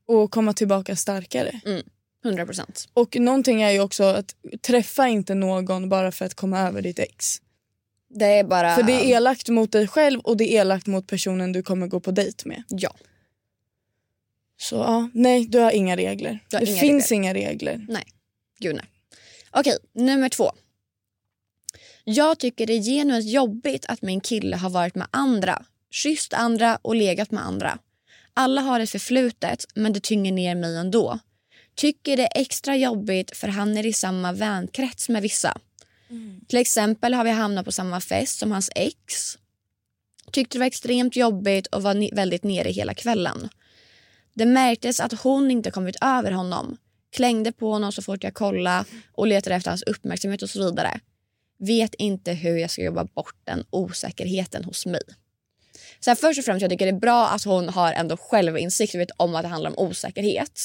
[0.07, 1.61] och komma tillbaka starkare.
[2.25, 2.89] 100 procent.
[2.93, 6.99] Och någonting är ju också att träffa inte någon bara för att komma över ditt
[6.99, 7.39] ex.
[8.15, 8.75] Det är bara...
[8.75, 11.87] För det är elakt mot dig själv och det är elakt mot personen du kommer
[11.87, 12.63] gå på dejt med.
[12.69, 12.95] Ja.
[14.57, 16.39] Så ja, nej du har inga regler.
[16.53, 17.87] Har det inga finns inga regler.
[17.89, 18.05] Nej,
[18.59, 18.85] gud nej.
[19.51, 20.53] Okej, nummer två.
[22.05, 26.79] Jag tycker det är genuint jobbigt att min kille har varit med andra, kysst andra
[26.83, 27.79] och legat med andra.
[28.35, 31.19] Alla har ett förflutet, men det tynger ner mig ändå.
[31.75, 35.59] Tycker det är extra jobbigt för han är i samma vänkrets med vissa.
[36.13, 36.41] Mm.
[36.49, 39.39] Till exempel har vi hamnat på samma fest som hans ex.
[40.33, 43.49] Tyckte det var extremt jobbigt och var väldigt nere hela kvällen.
[44.35, 46.77] Det märktes att hon inte kommit över honom.
[47.11, 51.01] Klängde på honom så fort jag kollade och letade efter hans uppmärksamhet och så vidare.
[51.59, 55.03] Vet inte hur jag ska jobba bort den osäkerheten hos mig.
[56.01, 58.95] Så här, först och främst jag tycker det är bra att hon har ändå självinsikt
[58.95, 60.61] och vet om att det handlar om osäkerhet.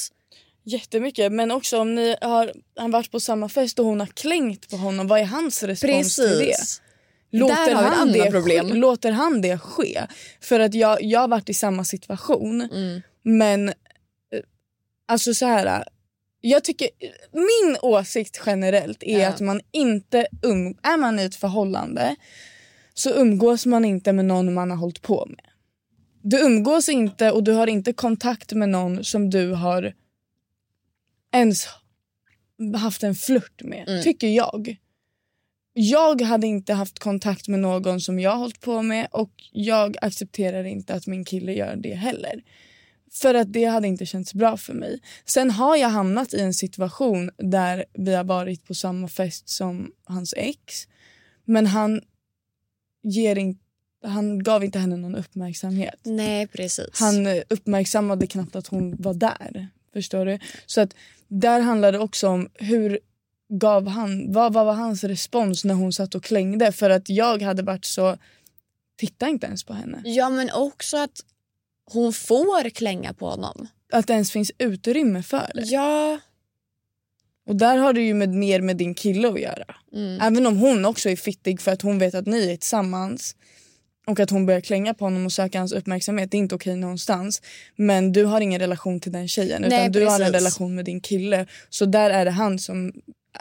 [0.68, 1.32] Jättemycket.
[1.32, 4.76] Men också om ni har han varit på samma fest och hon har klängt på
[4.76, 5.06] honom.
[5.06, 6.44] Vad är hans respons till det?
[6.44, 6.82] Precis.
[7.30, 8.68] Låter han, det problem.
[8.68, 10.06] Låter han det ske?
[10.40, 12.60] För att jag, jag har varit i samma situation.
[12.60, 13.02] Mm.
[13.22, 13.74] Men eh,
[15.08, 15.84] alltså så här.
[16.40, 16.88] Jag tycker,
[17.32, 19.28] min åsikt generellt är Ja.
[19.28, 22.16] att man inte um, är man i ett förhållande
[22.94, 25.44] så umgås man inte med någon man har hållit på med.
[26.22, 29.92] Du umgås inte och du har inte kontakt med någon som du har
[31.32, 31.68] ens
[32.76, 34.02] haft en flört med, Mm.
[34.02, 34.76] tycker jag.
[35.72, 40.64] Jag hade inte haft kontakt med någon som jag hållit på med och jag accepterar
[40.64, 42.42] inte att min kille gör det heller.
[43.12, 45.00] För att det hade inte känts bra för mig.
[45.24, 49.92] Sen har jag hamnat i en situation där vi har varit på samma fest som
[50.04, 50.88] hans ex.
[51.44, 52.00] Men han,
[53.02, 53.58] ger in,
[54.04, 56.00] han gav inte henne någon uppmärksamhet.
[56.02, 56.88] Nej, precis.
[56.92, 59.68] Han uppmärksammade knappt att hon var där.
[59.92, 60.38] Förstår du?
[60.66, 60.94] Så att
[61.28, 62.98] där handlar det också om hur
[63.48, 66.72] gav han, vad, vad var hans respons när hon satt och klängde?
[66.72, 68.16] För att jag hade varit så,
[68.96, 70.02] titta inte ens på henne.
[70.04, 71.20] Ja, men också att
[71.84, 73.66] hon får klänga på honom.
[73.92, 75.62] Att det ens finns utrymme för det.
[75.62, 76.18] Ja.
[77.46, 79.76] Och där har det ju med, mer med din kille att göra.
[79.92, 80.20] Mm.
[80.20, 83.36] Även om hon också är fittig för att hon vet att ni är tillsammans
[84.08, 86.30] och att hon börjar klänga på honom och söka hans uppmärksamhet.
[86.30, 87.42] Det är inte okej någonstans.
[87.76, 90.84] Men du har ingen relation till den tjejen utan Nej, du har en relation med
[90.84, 91.46] din kille.
[91.70, 92.92] Så där är det han som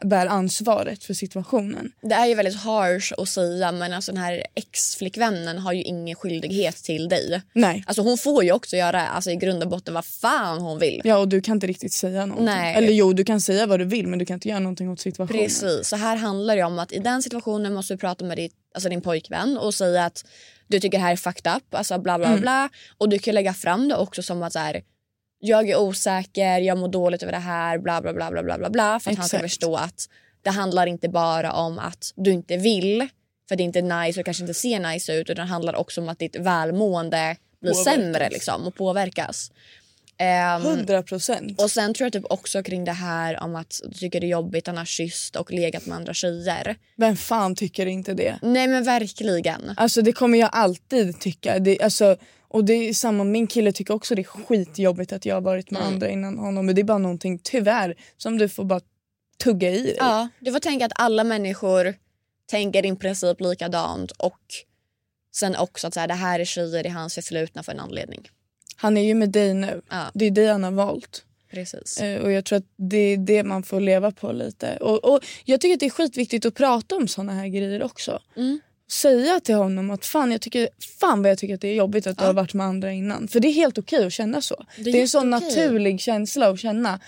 [0.04, 1.92] bär ansvaret för situationen.
[2.02, 6.16] Det är ju väldigt harsh att säga men alltså den här ex-flickvännen har ju ingen
[6.16, 7.42] skyldighet till dig.
[7.54, 7.84] Nej.
[7.88, 11.02] Alltså hon får ju också göra alltså, i grund och botten vad fan hon vill.
[11.04, 12.46] Ja och du kan inte riktigt säga någonting.
[12.46, 12.76] Nej.
[12.76, 15.00] Eller jo du kan säga vad du vill men du kan inte göra någonting åt
[15.00, 15.44] situationen.
[15.44, 18.54] Precis, så här handlar det om att i den situationen måste du prata med ditt,
[18.74, 20.26] alltså din pojkvän och säga att
[20.68, 22.70] du tycker det här är fucked up, alltså bla bla bla.
[22.98, 24.82] Och du kan lägga fram det också som att så här,
[25.40, 28.70] jag är osäker, jag mår dåligt över det här, bla bla bla bla bla bla,
[28.70, 29.52] bla för att han ska Exakt.
[29.52, 30.10] förstå att
[30.42, 33.08] det handlar inte bara om att du inte vill
[33.50, 36.02] för det är inte nice och kanske inte ser nice ut utan det handlar också
[36.02, 37.94] om att ditt välmående blir Påverkas.
[37.96, 39.52] sämre liksom, och påverkas.
[40.20, 41.62] Ehm, 100 procent.
[41.62, 44.30] och sen tror jag typ också kring det här om att du tycker det är
[44.30, 46.76] jobbigt att han har kysst och legat med andra tjejer.
[46.96, 48.40] Vem fan tycker inte det?
[48.42, 49.74] Nej men verkligen.
[49.78, 51.60] Alltså det kommer jag alltid tycka.
[51.60, 55.36] Det, alltså, och det är samma, min kille tycker också det är skitjobbigt att jag
[55.36, 56.66] har varit med andra innan honom.
[56.66, 58.82] Men det är bara någonting tyvärr som du får bara
[59.44, 59.96] tugga i dig.
[60.00, 61.96] Ja, du får tänka att alla människor
[62.50, 64.40] tänker i princip likadant och
[65.36, 68.30] sen också att så här, det här är tjejer i hans förflutna för en anledning.
[68.78, 69.82] Han är ju med dig nu.
[69.90, 70.12] Ja.
[70.14, 71.24] Det är det han har valt.
[71.52, 72.02] Precis.
[72.02, 74.78] Eh, Och jag tror att det är det man får leva på lite.
[74.78, 78.20] Och, och jag tycker att det är skitviktigt att prata om såna här grejer också.
[78.36, 78.60] Mm.
[78.92, 82.08] Säga till honom att fan, jag tycker, fan vad jag tycker att det är jobbigt
[82.08, 83.28] att du har varit med andra innan.
[83.28, 84.66] För det är helt okej att känna så.
[84.78, 87.00] Det är, en sån naturlig känsla att känna.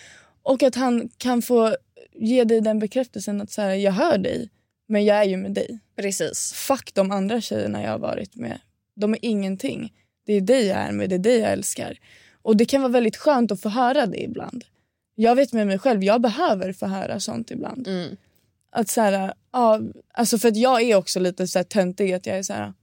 [0.43, 1.75] Och att han kan få
[2.13, 4.49] ge dig den bekräftelsen att så här, jag hör dig
[4.87, 5.79] men jag är ju med dig.
[5.95, 6.53] Precis.
[6.53, 8.59] Fuck de andra tjejerna jag har varit med.
[8.95, 9.93] De är ingenting.
[10.29, 11.97] Det är dig jag är med, det är dig jag älskar.
[12.41, 14.65] Och det kan vara väldigt skönt att få höra det ibland.
[15.15, 17.87] Jag vet med mig själv, jag behöver få höra sånt ibland.
[17.87, 18.17] Mm.
[18.71, 19.81] Att så här, ja,
[20.13, 22.73] alltså för att jag är också lite så här töntig att jag är så här.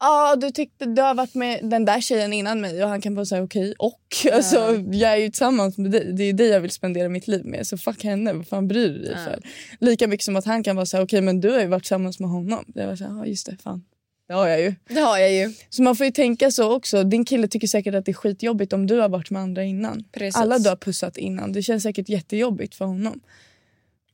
[0.00, 3.14] Ja, du tyckte du har varit med den där tjejen innan mig och han kan
[3.14, 4.02] bara säga okej och.
[4.32, 6.12] Alltså, jag är ju tillsammans med dig.
[6.12, 7.66] Det är dig jag vill spendera mitt liv med.
[7.66, 9.42] Så fuck henne, vad fan bryr du dig för?
[9.80, 12.20] Lika mycket som att han kan vara säga okej men du har ju varit tillsammans
[12.20, 12.64] med honom.
[12.74, 13.84] Jag var så här, ja just det, fan.
[14.28, 14.74] Det har jag ju.
[14.88, 15.52] Det har jag ju.
[15.70, 17.04] Så man får ju tänka så också.
[17.04, 20.04] Din kille tycker säkert att det är skitjobbigt om du har varit med andra innan.
[20.12, 20.36] Precis.
[20.36, 21.52] Alla du har pussat innan.
[21.52, 23.20] Det känns säkert jättejobbigt för honom.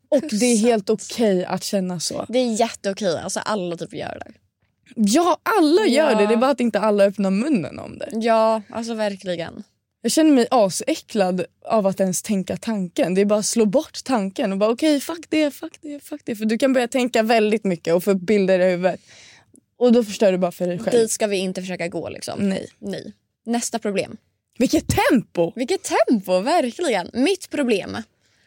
[0.08, 2.26] Och det är helt okej att känna så.
[2.28, 3.18] Det är jätteokej.
[3.18, 4.32] Alltså alla typ gör det.
[4.96, 6.18] Ja, alla gör Ja.
[6.18, 6.26] det.
[6.26, 8.08] Det är bara att inte alla öppnar munnen om det.
[8.12, 9.62] Ja, alltså verkligen.
[10.02, 13.14] Jag känner mig asäcklad av att ens tänka tanken.
[13.14, 16.20] Det är bara att slå bort tanken och bara okej, fuck det, fuck det, fuck
[16.24, 16.36] det.
[16.36, 19.00] För du kan börja tänka väldigt mycket och få bilder i huvudet.
[19.82, 20.90] Och då förstör du bara för dig själv.
[20.98, 22.38] Dit ska vi inte försöka gå liksom.
[22.48, 22.68] Nej.
[22.78, 23.12] Nej.
[23.46, 24.16] Nästa problem.
[24.58, 25.52] Vilket tempo!
[25.56, 27.10] Vilket tempo, verkligen.
[27.12, 28.02] Mitt problem.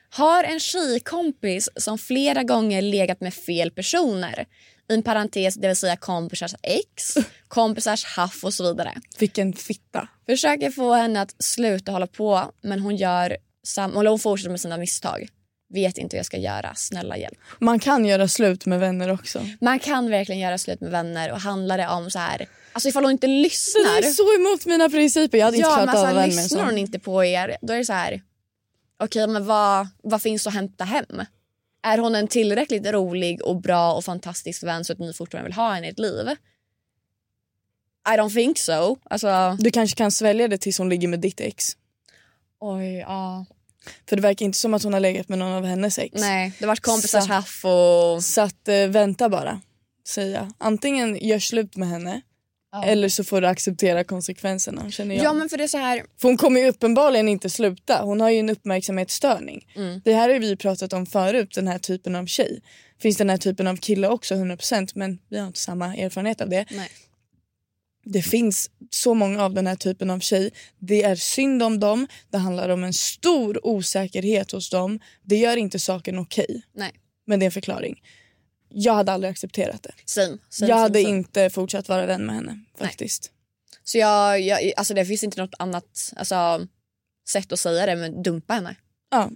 [0.09, 4.45] Har en tjejkompis som flera gånger legat med fel personer.
[4.89, 7.13] I en parentes, det vill säga kompisars ex,
[7.47, 8.93] kompisars haff och så vidare.
[9.19, 10.07] Vilken fitta.
[10.25, 14.77] Försöker få henne att sluta hålla på men hon gör sam- hon fortsätter med sina
[14.77, 15.27] misstag.
[15.69, 17.37] Vet inte hur jag ska göra, snälla hjälp.
[17.59, 19.41] Man kan göra slut med vänner också.
[19.61, 23.03] Man kan verkligen göra slut med vänner och handlar det om så här, alltså ifall
[23.03, 23.97] hon inte Det lyssnar.
[23.97, 25.37] är så emot mina principer.
[25.37, 27.57] Jag hade inte Ja, men klarat av alltså, med en lyssnar hon inte på er,
[27.61, 28.21] då är det så här...
[28.99, 31.21] Okej, men vad, vad finns att hämta hem?
[31.83, 35.55] Är hon en tillräckligt rolig och bra och fantastisk vän så att ni fortfarande vill
[35.55, 36.27] ha henne i ett liv?
[38.07, 38.97] I don't think so.
[39.03, 41.65] Alltså, Du kanske kan svälja det tills hon ligger med ditt ex.
[42.59, 43.45] oj, ja.
[44.09, 46.21] För det verkar inte som att hon har legat med någon av hennes ex.
[46.21, 47.33] Nej, det vart kompisars Så.
[47.33, 48.23] haff och...
[48.23, 49.61] Så att eh, vänta bara.
[50.07, 50.53] Säga.
[50.57, 52.21] Antingen gör slut med henne
[52.83, 55.25] eller så får du acceptera konsekvenserna känner jag.
[55.25, 56.05] Ja, men för det är så här...
[56.21, 58.01] För hon kommer ju uppenbarligen inte sluta.
[58.03, 59.67] Hon har ju en uppmärksamhetsstörning.
[59.75, 60.01] Mm.
[60.03, 62.61] Det här har vi ju pratat om förut, den här typen av tjej.
[63.01, 66.49] Finns den här typen av kille också 100% men vi har inte samma erfarenhet av
[66.49, 66.65] det.
[66.71, 66.89] Nej.
[68.05, 70.51] Det finns så många av den här typen av tjej.
[70.79, 72.07] Det är synd om dem.
[72.29, 74.99] Det handlar om en stor osäkerhet hos dem.
[75.23, 76.61] Det gör inte saken okej.
[76.73, 76.91] Nej.
[77.27, 78.01] Men det är en förklaring.
[78.69, 79.93] Jag hade aldrig accepterat det.
[80.05, 83.31] Same, same, jag hade same, inte fortsatt vara vän med henne faktiskt.
[83.83, 86.67] Så jag, jag, alltså det finns inte något annat alltså,
[87.29, 88.75] sätt att säga det men dumpa henne.
[89.11, 89.31] Ja.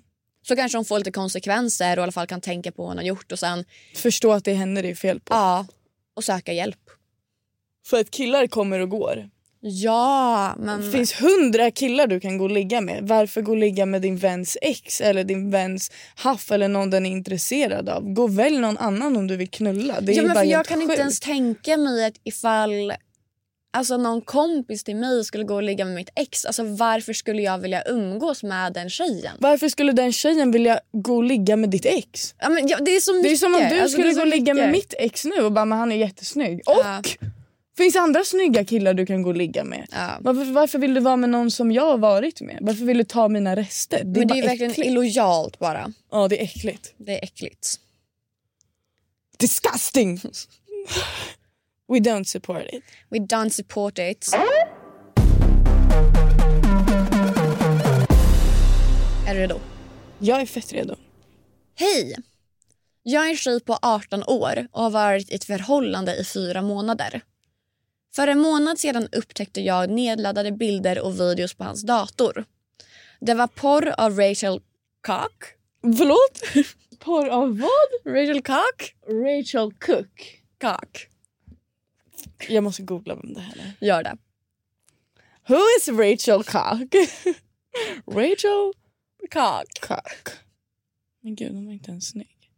[0.47, 2.97] Så kanske hon får lite konsekvenser och i alla fall kan tänka på vad hon
[2.97, 5.33] har gjort och sen Förstå att det är henne det är fel på.
[5.33, 5.65] ja,
[6.13, 6.88] och söka hjälp.
[7.87, 9.29] För att killar kommer och går.
[9.61, 10.81] Ja, men...
[10.85, 13.07] Det finns hundra killar du kan gå och ligga med.
[13.07, 17.05] Varför gå och ligga med din väns ex eller din väns haff eller någon den
[17.05, 18.13] är intresserad av?
[18.13, 20.01] Gå välj någon annan om du vill knulla.
[20.01, 20.99] Det är ja, men för jag kan inte sjukt.
[20.99, 22.93] ens tänka mig att ifall
[23.73, 26.45] alltså, någon kompis till mig skulle gå och ligga med mitt ex.
[26.45, 29.33] Alltså, varför skulle jag vilja umgås med den tjejen?
[29.39, 32.35] Varför skulle den tjejen vilja gå och ligga med ditt ex?
[32.39, 33.29] Ja, men, ja, det är så mycket.
[33.29, 35.51] Det är som om du Alltså, skulle gå och ligga med mitt ex nu och
[35.51, 36.61] bara men han är jättesnygg.
[36.65, 37.01] Och Ja.
[37.79, 39.87] Finns andra snygga killar du kan gå och ligga med?
[39.91, 40.17] Ja.
[40.21, 42.57] Varför, varför vill du vara med någon som jag har varit med?
[42.61, 44.03] Varför vill du ta mina rester?
[44.03, 44.87] Det är Men det är verkligen äckligt.
[44.89, 45.93] illojalt bara.
[46.11, 46.93] Ja det är äckligt.
[46.97, 47.67] Det är äckligt.
[49.37, 50.17] Disgusting!
[51.87, 52.83] We don't support it.
[53.09, 54.33] We don't support it.
[59.27, 59.59] Är du redo?
[60.19, 60.95] Jag är fett redo.
[61.75, 62.15] Hej!
[63.03, 66.61] Jag är en tjej på 18 år och har varit i ett förhållande i fyra
[66.61, 67.21] månader.
[68.15, 72.45] För en månad sedan upptäckte jag nedladdade bilder och videos på hans dator.
[73.19, 74.61] Det var porr av Rachel
[75.01, 75.43] Cock.
[75.81, 76.65] Förlåt?
[76.99, 78.15] Porr av vad?
[78.15, 78.95] Rachel Cock?
[79.07, 80.41] Rachel Cook.
[80.61, 81.07] Cock.
[82.49, 83.85] Jag måste googla vem det här är.
[83.85, 84.17] Gör det.
[85.47, 86.95] Who is Rachel Cock?
[88.15, 88.73] Rachel
[89.31, 89.79] Cock.
[89.81, 90.29] Cock.
[91.21, 92.51] Men gud, hon var inte ens snygg.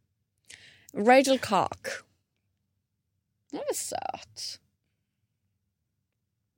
[0.94, 1.88] Rachel Cock.
[3.52, 4.60] Hon är söt.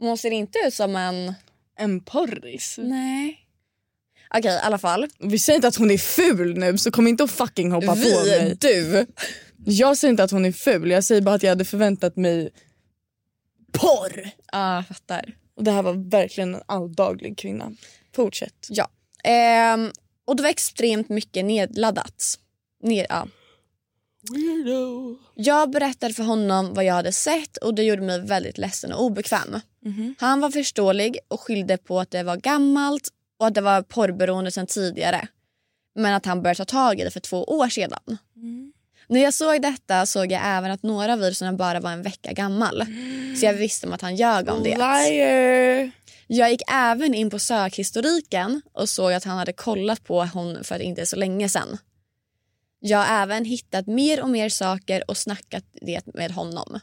[0.07, 1.33] Hon ser inte ut som en...
[1.77, 2.75] En porris.
[2.77, 3.39] Nej.
[4.37, 5.07] Okej, i alla fall.
[5.19, 7.95] Vi säger inte att hon är ful nu så kom inte och fucking hoppa på
[7.95, 8.57] mig.
[8.59, 9.05] du.
[9.65, 12.49] Jag säger inte att hon är ful, jag säger bara att jag hade förväntat mig
[13.71, 14.29] porr.
[14.51, 15.35] Ja, jag fattar.
[15.57, 17.71] Och det här var verkligen en alldaglig kvinna.
[18.15, 18.67] Fortsätt.
[18.69, 18.89] Ja.
[19.23, 19.91] Ehm,
[20.25, 22.39] och det var extremt mycket nedladdat.
[22.83, 23.27] Ned, ja.
[24.31, 25.17] Weirdo.
[25.35, 29.03] Jag berättade för honom vad jag hade sett och det gjorde mig väldigt ledsen och
[29.03, 29.59] obekväm.
[30.19, 34.51] Han var förståelig och skyllde på att det var gammalt och att det var porrberoende
[34.51, 35.27] sedan tidigare.
[35.95, 38.17] Men att han började ta tag i det för två år sedan.
[39.07, 42.33] När jag såg detta såg jag även att några av videorna bara var en vecka
[42.33, 42.85] gammal.
[43.39, 44.77] Så jag visste om att han ljög om det.
[44.77, 45.91] Liar.
[46.27, 50.79] Jag gick även in på sökhistoriken och såg att han hade kollat på hon för
[50.79, 51.77] inte så länge sedan.
[52.79, 56.79] Jag har även hittat mer och mer saker och snackat det med honom.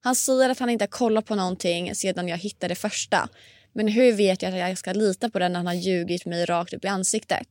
[0.00, 3.28] Han säger att han inte har kollat på någonting sedan jag hittade det första.
[3.72, 6.44] Men hur vet jag att jag ska lita på den när han har ljugit mig
[6.44, 7.48] rakt upp i ansiktet?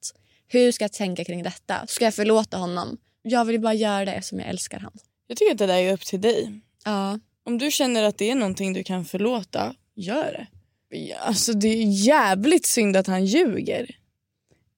[0.48, 1.88] Hur ska jag tänka kring detta?
[1.88, 2.98] Ska jag förlåta honom?
[3.22, 4.92] Jag vill bara göra det som jag älskar han.
[5.28, 6.62] Jag tycker att det där är upp till dig.
[6.86, 7.20] Ja.
[7.46, 10.48] Om du känner att det är någonting du kan förlåta, gör det.
[11.20, 13.96] Alltså det är jävligt synd att han ljuger.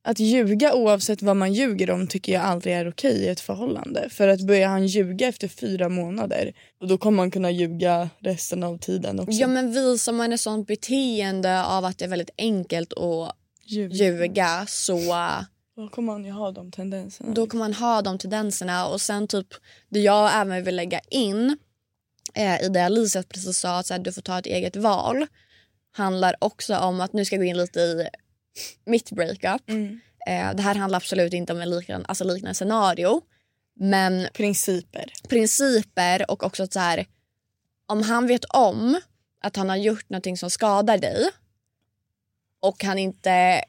[0.04, 4.10] Att ljuga oavsett vad man ljuger om tycker jag aldrig är okej i ett förhållande.
[4.10, 8.64] För att börjar han ljuga efter fyra månader och då kommer man kunna ljuga resten
[8.64, 9.32] av tiden också.
[9.32, 13.36] ja men visar man ett sånt beteende av att det är väldigt enkelt att
[13.66, 13.96] Ljuga.
[13.96, 15.00] ljuga så
[15.76, 17.34] Då kommer han ju ha de tendenserna.
[17.34, 19.48] då kan man ha de tendenserna och sen typ
[19.90, 21.58] det jag även vill lägga in
[22.34, 25.28] eh, i det Alicia precis sa att så här, du får ta ett eget val
[25.94, 28.08] handlar också om att nu ska jag gå in lite i
[28.86, 29.70] mitt breakup.
[29.70, 30.00] Mm.
[30.28, 33.22] Eh, det här handlar absolut inte om en liknande, alltså liknande scenario
[33.76, 35.14] men Principer.
[35.30, 37.06] principer och också att så här,
[37.86, 39.00] om han vet om
[39.42, 41.30] att han har gjort någonting som skadar dig
[42.60, 43.64] och han inte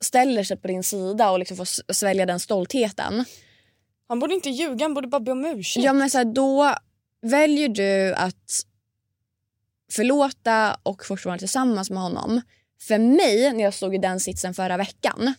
[0.00, 3.24] ställer sig på din sida och liksom får svälja den stoltheten.
[4.08, 5.84] Han borde inte ljuga, han borde bara be om ursäkt.
[5.84, 6.74] Ja, men så här, då
[7.22, 8.64] väljer du att
[9.92, 12.40] förlåta och fortfarande tillsammans med honom.
[12.80, 15.34] För mig, när jag stod i den sitsen förra veckan,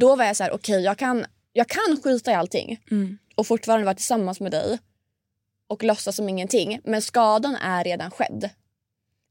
[0.00, 3.18] då var jag så här, okej jag, kan, jag kan skita i allting Mm.
[3.34, 4.78] och fortfarande vara tillsammans med dig
[5.66, 6.80] och låtsas som ingenting.
[6.84, 8.50] Men skadan är redan skedd.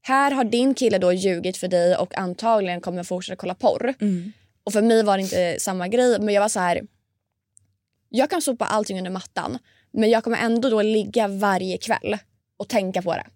[0.02, 3.94] Här har din kille då ljugit för dig och antagligen kommer fortsätta kolla porr.
[4.00, 4.32] Mm.
[4.64, 6.18] Och för mig var det inte samma grej.
[6.20, 6.82] Men jag var så här.
[8.08, 9.58] Jag kan sopa allting under mattan.
[9.90, 12.18] Men jag kommer ändå då ligga varje kväll
[12.56, 13.26] och tänka på det.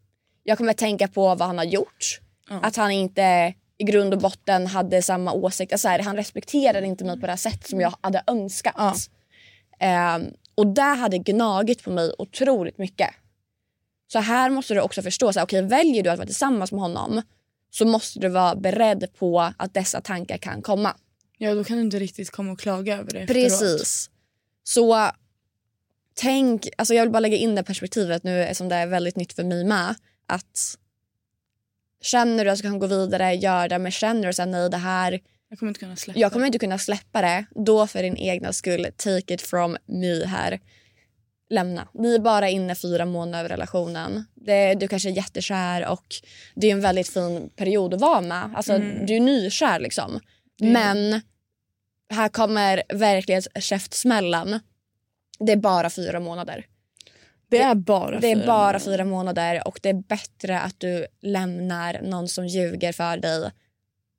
[0.43, 2.21] Jag kommer tänka på vad han har gjort.
[2.49, 2.61] Ja.
[2.63, 5.73] Att han inte i grund och botten hade samma åsikt.
[5.73, 8.75] Alltså här, han respekterade inte mig på det sättet som jag hade önskat.
[8.77, 8.95] Ja.
[9.79, 13.11] Ehm, och det hade gnagit på mig otroligt mycket.
[14.13, 16.81] Så här måste du också förstå, så här, okej, väljer du att vara tillsammans med
[16.81, 17.23] honom
[17.71, 20.97] så måste du vara beredd på att dessa tankar kan komma.
[21.39, 23.61] Ja, då kan du inte riktigt komma och klaga över det efteråt.
[23.61, 24.11] Precis.
[24.65, 25.11] Så
[26.15, 29.33] tänk, alltså jag vill bara lägga in det perspektivet nu eftersom det är väldigt nytt
[29.33, 29.95] för mig med.
[30.27, 30.79] Att
[32.03, 33.79] känner du att du kan gå vidare, gör det.
[33.79, 36.59] Men känner du att nej det här, Jag kommer inte kunna släppa jag kommer inte
[36.59, 37.45] kunna släppa det.
[37.51, 40.61] Då för din egna skull, take it from me här.
[41.51, 41.89] Lämna.
[41.95, 44.25] Ni är bara inne fyra månader i relationen.
[44.35, 46.07] Det, du kanske är jättekär och
[46.55, 48.51] det är en väldigt fin period att vara med.
[48.55, 50.21] Alltså, Du är nykär liksom.
[50.61, 51.21] Men
[52.11, 54.61] här kommer verklighetskäftsmällan.
[55.39, 56.67] Det är bara fyra månader.
[57.59, 58.79] Det är bara Det är fyra bara månader.
[58.85, 63.51] fyra månader och det är bättre att du lämnar någon som ljuger för dig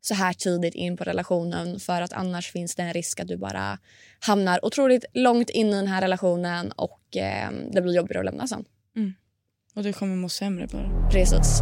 [0.02, 3.38] så här tidigt in på relationen för att annars finns det en risk att du
[3.38, 3.78] bara
[4.20, 8.48] hamnar otroligt långt in i den här relationen och eh, det blir jobbigare att lämna
[8.48, 8.66] sen.
[9.76, 11.10] Och du kommer må sämre bara.
[11.12, 11.62] Precis.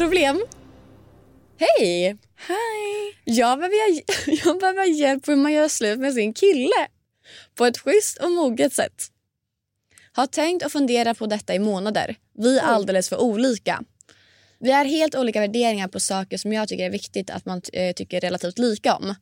[0.00, 0.44] Problem.
[1.58, 2.16] Hej!
[2.36, 3.16] Hej!
[3.24, 3.76] Jag behöver,
[4.44, 6.88] jag behöver hjälp hur man gör slut med sin kille
[7.54, 9.08] på ett schysst och moget sätt.
[10.12, 12.16] Har tänkt och funderat på detta i månader.
[12.38, 13.82] Vi är alldeles för olika.
[14.58, 17.92] Vi har helt olika värderingar på saker som jag tycker är viktigt att man eh,
[17.92, 19.14] tycker relativt lika om.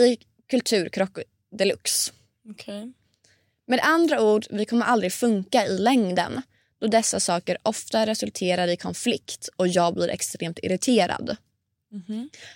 [0.00, 0.18] I
[0.50, 1.18] kulturkrock
[1.58, 2.12] deluxe.
[2.50, 2.92] Okej.
[3.66, 6.42] Med andra ord, vi kommer aldrig funka i längden
[6.80, 11.36] då dessa saker ofta resulterar i konflikt och jag blir extremt irriterad.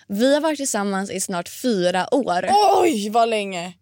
[0.07, 2.49] Vi har varit tillsammans i snart fyra år
[2.81, 3.73] Oj, vad länge!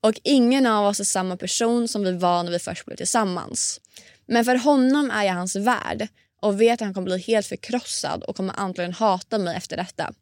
[0.00, 3.80] och ingen av oss är samma person som vi var när vi först blev tillsammans.
[4.26, 6.08] Men för honom är jag hans värd
[6.40, 10.12] och vet att han kommer bli helt förkrossad och kommer antagligen hata mig efter detta.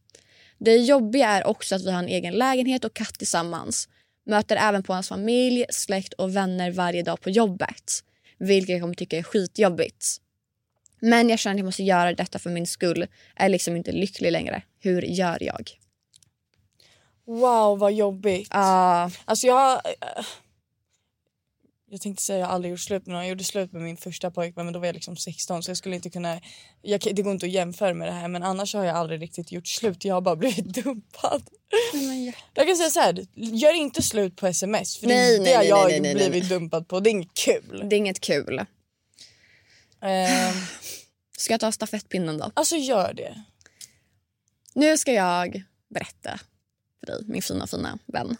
[0.58, 3.88] Det jobbiga är också att vi har en egen lägenhet och katt tillsammans.
[4.26, 8.02] Möter även på hans familj, släkt och vänner varje dag på jobbet.
[8.38, 10.06] Vilket jag kommer tycka är skitjobbigt.
[11.00, 13.06] Men jag känner att jag måste göra detta för min skull.
[13.36, 14.62] Är liksom inte lycklig längre.
[14.80, 15.70] Hur gör jag?
[17.26, 18.48] Wow, vad jobbigt.
[18.50, 19.80] Ah, Alltså jag...
[21.94, 23.22] Jag tänkte säga jag har aldrig gjort slut med någon.
[23.22, 25.76] Jag gjorde slut med min första pojkvän men då var jag liksom 16 så jag
[25.76, 26.40] skulle inte kunna...
[26.82, 29.52] Jag, det går inte att jämföra med det här men annars har jag aldrig riktigt
[29.52, 30.04] gjort slut.
[30.04, 31.42] Jag har bara blivit dumpad.
[32.54, 35.60] Jag kan säga så här, gör inte slut på sms för Nej, det nej, har
[35.60, 37.00] nej, jag nej, nej, blivit dumpad på.
[37.00, 37.82] Det är inget kul.
[37.88, 38.58] det är inget kul.
[40.02, 40.54] Ehm,
[41.38, 42.50] Ska jag ta stafettpinnen då?
[42.54, 43.42] alltså gör det.
[44.74, 46.40] Nu ska jag berätta
[47.00, 48.36] för dig, min fina, fina vän.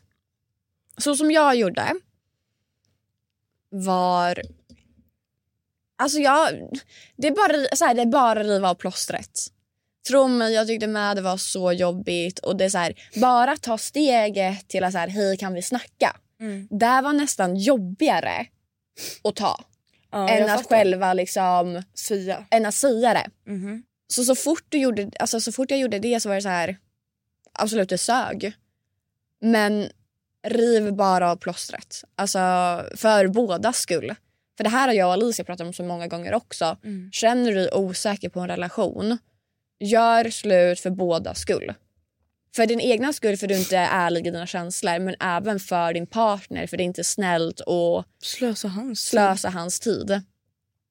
[0.98, 1.94] Så som jag gjorde
[3.74, 4.42] var...
[5.96, 6.68] Alltså jag...
[7.16, 9.30] Det är bara, så här, det är bara riva av plåstret.
[10.08, 12.38] Tro mig, jag tyckte med det var så jobbigt.
[12.38, 15.62] Och det är så här, Bara ta steget till att så här, hej kan vi
[15.62, 16.16] snacka.
[16.70, 18.46] Det var nästan jobbigare
[19.24, 19.64] att ta
[20.10, 20.76] Ja, än att fattar.
[20.76, 22.44] själva liksom, Sia.
[22.50, 23.50] än att säga det.
[23.50, 23.82] Mhm.
[24.06, 26.48] Så, så, fort du gjorde, alltså, så fort jag gjorde det så var det så
[26.48, 26.76] här...
[27.52, 28.52] Absolut, det sög.
[29.40, 29.88] Men
[30.44, 32.04] riv bara av plåstret.
[32.16, 32.38] Alltså,
[32.96, 34.14] för bådas skull.
[34.56, 36.76] För det här har jag och Alicia pratat om så många gånger också.
[37.12, 39.18] Känner du dig osäker på en relation,
[39.80, 41.74] gör slut för bådas skull.
[42.56, 45.92] För din egna skull för du inte är ärlig i dina känslor men även för
[45.92, 50.22] din partner för det är inte snällt att Slösa hans slösa hans tid.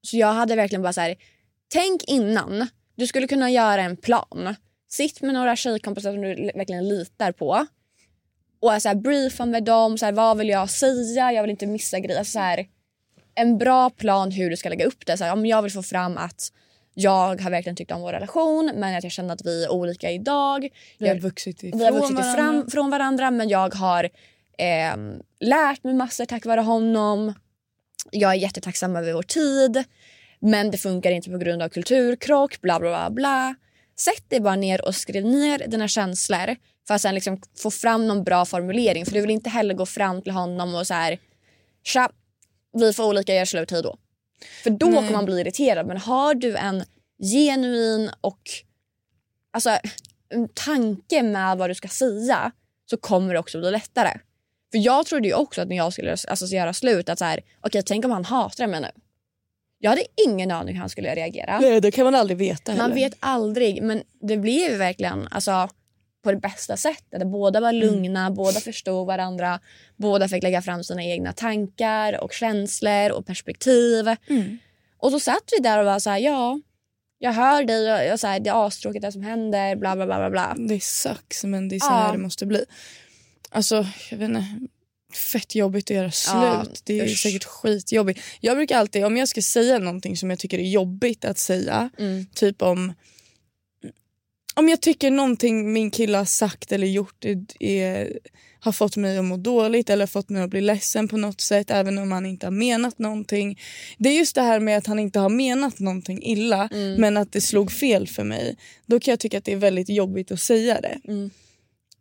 [0.02, 1.16] Så jag hade verkligen bara så här,
[1.68, 2.66] tänk innan.
[2.96, 4.54] Du skulle kunna göra en plan.
[4.88, 7.66] Sitt med några tjejkompisar som du verkligen litar på.
[8.64, 9.98] Och så här, briefa med dem.
[9.98, 11.32] Så här, vad vill jag säga?
[11.32, 12.18] Jag vill inte missa grejer.
[12.18, 12.66] Alltså, så här,
[13.34, 15.16] en bra plan hur du ska lägga upp det.
[15.16, 16.52] Så här, om jag vill få fram att
[16.94, 20.10] jag har verkligen tyckt om vår relation men att jag känner att vi är olika
[20.10, 20.68] idag.
[20.98, 22.34] Vi har vuxit ifrån vi har vuxit varandra.
[22.34, 24.08] fram från varandra men jag har
[24.58, 27.34] ehm, lärt mig massor tack vare honom.
[28.10, 29.84] Jag är jättetacksam över vår tid.
[30.40, 33.10] Men det funkar inte på grund av kulturkrock, bla bla bla.
[33.10, 33.54] bla.
[33.96, 36.56] Sätt dig bara ner och skriv ner dina känslor
[36.86, 39.04] för att sen liksom få fram någon bra formulering.
[39.04, 41.18] För du vill inte heller gå fram till honom och så här...
[41.82, 42.10] Tja,
[42.72, 43.96] vi får olika, gör slut, då.
[44.62, 45.86] För då kommer man bli irriterad.
[45.86, 46.84] Men har du en
[47.32, 48.40] genuin och
[49.52, 49.78] alltså,
[50.28, 52.52] en tanke med vad du ska säga
[52.90, 54.18] så kommer det också bli lättare.
[54.72, 57.40] För jag trodde ju också att när jag skulle alltså, göra slut att så här,
[57.60, 58.88] okej tänk om han hatar mig nu.
[59.78, 61.60] Jag hade ingen aning hur han skulle reagera.
[61.60, 62.88] Nej, det kan man aldrig veta heller.
[62.88, 65.68] Man vet aldrig men det blev ju verkligen alltså,
[66.24, 67.26] på det bästa sättet.
[67.26, 69.60] Båda var lugna, båda förstod varandra.
[69.96, 74.08] Båda fick lägga fram sina egna tankar och känslor och perspektiv.
[74.98, 76.60] Och så satt vi där och var så här, ja,
[77.18, 80.06] jag hör dig och jag, så här, det är astråkigt det som händer, bla bla
[80.06, 80.30] bla bla.
[80.30, 80.54] bla.
[80.68, 81.96] Det sucks men det är så Ja.
[81.96, 82.64] här det måste bli.
[83.50, 84.44] Alltså jag vet inte.
[85.32, 86.34] Fett jobbigt att göra slut.
[86.34, 87.18] Ja, det är usch.
[87.22, 88.20] säkert skitjobbigt.
[88.40, 91.90] Jag brukar alltid, om jag ska säga någonting som jag tycker är jobbigt att säga.
[91.98, 92.26] Mm.
[92.34, 92.92] Typ om
[94.54, 98.18] om jag tycker någonting min kille har sagt eller gjort är, är,
[98.60, 101.70] har fått mig att må dåligt eller fått mig att bli ledsen på något sätt
[101.70, 103.60] även om han inte har menat någonting.
[103.98, 107.32] Det är just det här med att han inte har menat någonting illa men att
[107.32, 108.56] det slog fel för mig.
[108.86, 111.00] Då kan jag tycka att det är väldigt jobbigt att säga det.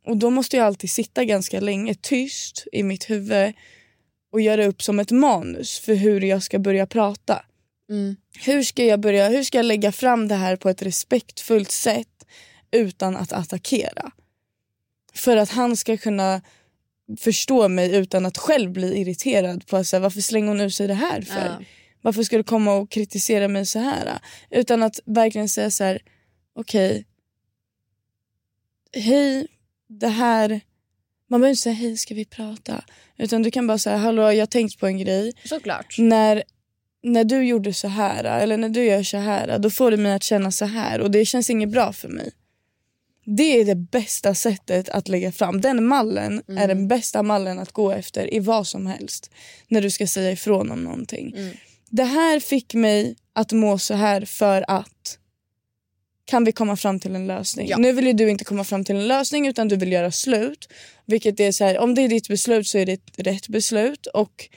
[0.06, 3.54] Och då måste jag alltid sitta ganska länge tyst i mitt huvud
[4.32, 7.46] och göra upp som ett manus för hur jag ska börja prata.
[8.46, 12.08] Hur ska jag börja, hur ska jag lägga fram det här på ett respektfullt sätt
[12.74, 14.12] utan att attackera?
[15.14, 16.42] För att han ska kunna
[17.20, 20.88] förstå mig utan att själv bli irriterad på att säga, varför slänger hon ur sig
[20.88, 21.46] det här för?
[21.46, 21.66] Ja.
[22.02, 24.20] Varför ska du komma och kritisera mig så här?
[24.50, 26.02] Utan att verkligen säga så här,
[26.56, 27.06] okej,
[28.94, 29.48] hej,
[29.88, 30.62] det här,
[31.30, 32.84] man behöver inte säga hej ska vi prata?
[33.18, 35.34] Utan du kan bara säga, hallå jag har tänkt på en grej.
[35.46, 35.96] Såklart.
[35.98, 36.44] När,
[37.04, 40.14] när du gjorde så här eller när du gör så här då får du mig
[40.14, 42.32] att känna så här och det känns inget bra för mig.
[43.26, 45.62] Det är det bästa sättet att lägga fram.
[45.62, 49.32] Den mallen är den bästa mallen att gå efter i vad som helst.
[49.68, 51.36] När du ska säga ifrån om någonting.
[51.90, 55.18] Det här fick mig att må så här för att
[56.26, 57.68] kan vi komma fram till en lösning?
[57.68, 57.78] Ja.
[57.78, 60.70] Nu vill ju du inte komma fram till en lösning utan du vill göra slut.
[61.06, 64.06] Vilket är så här, om det är ditt beslut så är det ett rätt beslut.
[64.06, 64.50] Och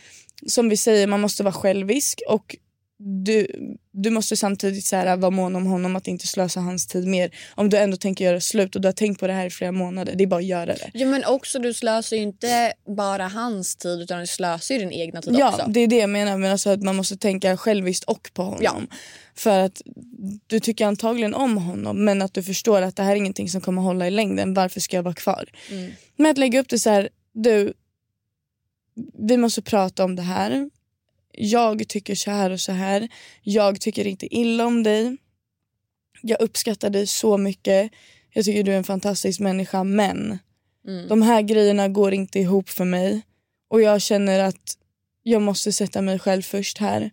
[0.47, 2.23] som vi säger, man måste vara självisk.
[2.29, 2.57] Och
[2.99, 3.47] du,
[3.93, 7.31] du måste samtidigt så här, vara mån om honom att inte slösa hans tid mer.
[7.55, 9.73] Om du ändå tänker göra slut och du har tänkt på det här i flera
[9.73, 10.15] månader.
[10.17, 10.91] Det är bara att göra det.
[10.95, 14.93] Ja, men också du slösar ju inte bara hans tid utan du slösar ju din
[14.93, 15.65] egna tid Ja, också.
[15.69, 16.39] det är det jag menar.
[16.39, 18.61] Men alltså att man måste tänka själviskt och på honom.
[18.63, 18.81] Ja.
[19.35, 19.83] För att
[20.47, 23.61] du tycker antagligen om honom men att du förstår att det här är ingenting som
[23.61, 24.55] kommer hålla i längden.
[24.55, 25.49] Varför ska jag vara kvar?
[25.71, 25.93] Mm.
[26.17, 27.73] Men att lägga upp det så här, du,
[29.19, 30.71] vi måste prata om det här.
[31.37, 33.09] Jag tycker så här och så här.
[33.43, 35.17] Jag tycker inte illa om dig.
[36.23, 37.93] Jag uppskattar dig så mycket.
[38.33, 40.39] Jag tycker du är en fantastisk människa men
[40.87, 41.09] Mm.
[41.09, 43.23] de här grejerna går inte ihop för mig.
[43.69, 44.79] Och jag känner att
[45.23, 47.11] jag måste sätta mig själv först här.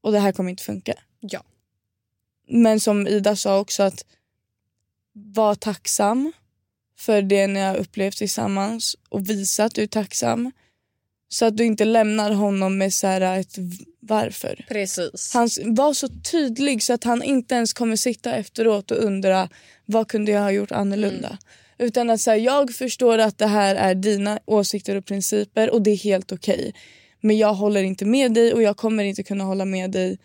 [0.00, 0.94] Och det här kommer inte funka.
[1.20, 1.42] Ja.
[2.48, 4.04] Men som Ida sa också att
[5.12, 6.32] var tacksam
[6.98, 10.52] för det ni har upplevt tillsammans och visa att du är tacksam.
[11.28, 13.56] Så att du inte lämnar honom med så här ett
[14.00, 14.64] varför.
[14.68, 15.30] Precis.
[15.34, 19.48] Han var så tydlig så att han inte ens kommer sitta efteråt och undra
[19.84, 21.38] vad kunde jag ha gjort annorlunda.
[21.78, 25.90] Utan att säga jag förstår att det här är dina åsikter och principer och det
[25.90, 26.74] är helt okej.
[27.20, 30.18] Men jag håller inte med dig och jag kommer inte kunna hålla med dig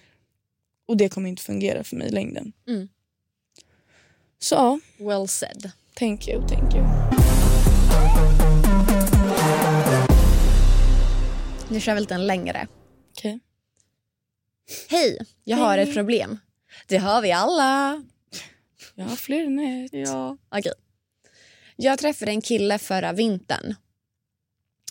[0.87, 2.53] och det kommer inte fungera för mig i längden.
[2.67, 2.87] Mm.
[4.39, 5.71] Så ja, Well said.
[5.95, 7.00] thank you, thank you.
[11.72, 12.67] Nu kör vi lite en längre.
[13.11, 13.39] Okej.
[14.89, 16.39] Hej, jag har ett problem.
[16.88, 18.03] Det har vi alla.
[18.95, 19.93] Jag har fler än ett.
[19.93, 20.38] Ja.
[20.49, 20.74] Okej.
[21.76, 23.76] Jag träffade en kille förra vintern.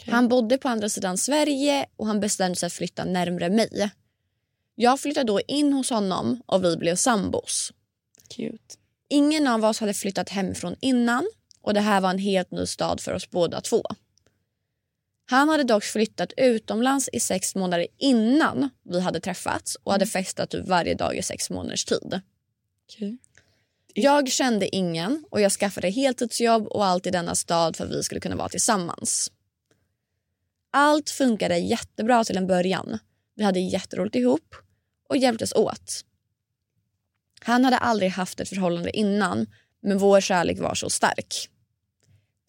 [0.07, 3.91] Han bodde på andra sidan Sverige och han bestämde sig att flytta närmre mig.
[4.75, 7.73] Jag flyttade då in hos honom och vi blev sambos.
[8.29, 8.75] Cute.
[9.09, 11.31] Ingen av oss hade flyttat hemifrån innan
[11.63, 13.83] och det här var en helt ny stad för oss båda två.
[15.31, 20.51] Han hade dock flyttat utomlands i sex månader innan vi hade träffats och hade festat
[20.51, 22.21] typ varje dag i sex månaders tid.
[22.89, 23.19] Okej.
[23.95, 28.03] Jag kände ingen och jag skaffade heltidsjobb och allt i denna stad för att vi
[28.03, 29.33] skulle kunna vara tillsammans.
[30.71, 32.99] Allt funkade jättebra till en början.
[33.35, 34.55] Vi hade jätteroligt ihop
[35.09, 36.05] och hjälptes åt.
[37.41, 39.47] Han hade aldrig haft ett förhållande innan
[39.83, 41.51] men vår kärlek var så stark.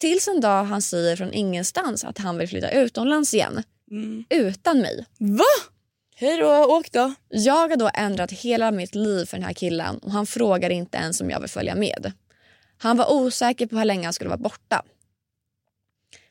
[0.02, 3.62] Tills en dag han säger från ingenstans att han vill flytta utomlands igen.
[3.90, 4.24] Mm.
[4.30, 5.06] Utan mig.
[5.18, 5.44] Va?
[6.16, 7.14] Hej då, åk då.
[7.28, 10.98] Jag har då ändrat hela mitt liv för den här killen och han frågar inte
[10.98, 12.12] ens om jag vill följa med.
[12.78, 14.82] Han var osäker på hur länge han skulle vara borta.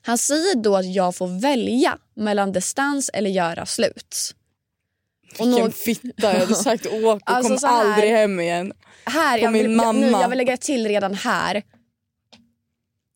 [0.02, 4.36] Han säger då att jag får välja mellan distans eller göra slut.
[5.40, 8.74] Och Vilken nå- fitta, jag hade sagt åk och Alltså, kom här- aldrig hem igen.
[9.06, 9.92] här, på jag vill, min mamma.
[9.92, 11.64] Nu, jag vill lägga till redan här.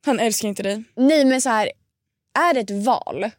[0.05, 0.83] Han älskar inte dig.
[0.95, 1.71] Nej men så här,
[2.49, 3.29] är det ett val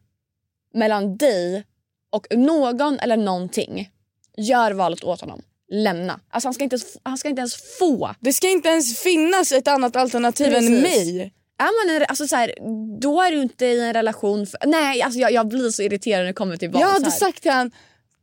[0.75, 1.65] mellan dig
[2.11, 3.91] och någon eller någonting,
[4.37, 5.43] gör valet åt honom.
[5.69, 6.21] Lämna.
[6.31, 8.15] Alltså han, ska inte, ens- han ska inte ens få.
[8.21, 10.83] Det ska inte ens finnas ett annat alternativ än Precis.
[10.83, 11.33] mig.
[11.59, 12.53] Är man en, alltså så här,
[13.01, 14.47] då är du inte i en relation.
[14.47, 16.81] För, nej, alltså jag, jag blir så irriterad när det kommer till val.
[16.81, 17.71] Jag hade sagt till han,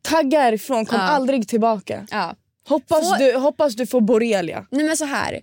[0.02, 1.04] tagga härifrån, kom Ja.
[1.08, 2.08] aldrig tillbaka.
[2.12, 2.36] Ja.
[2.68, 4.66] Hoppas, Få- du, hoppas du får borrelia.
[4.72, 5.40] Nej men så här.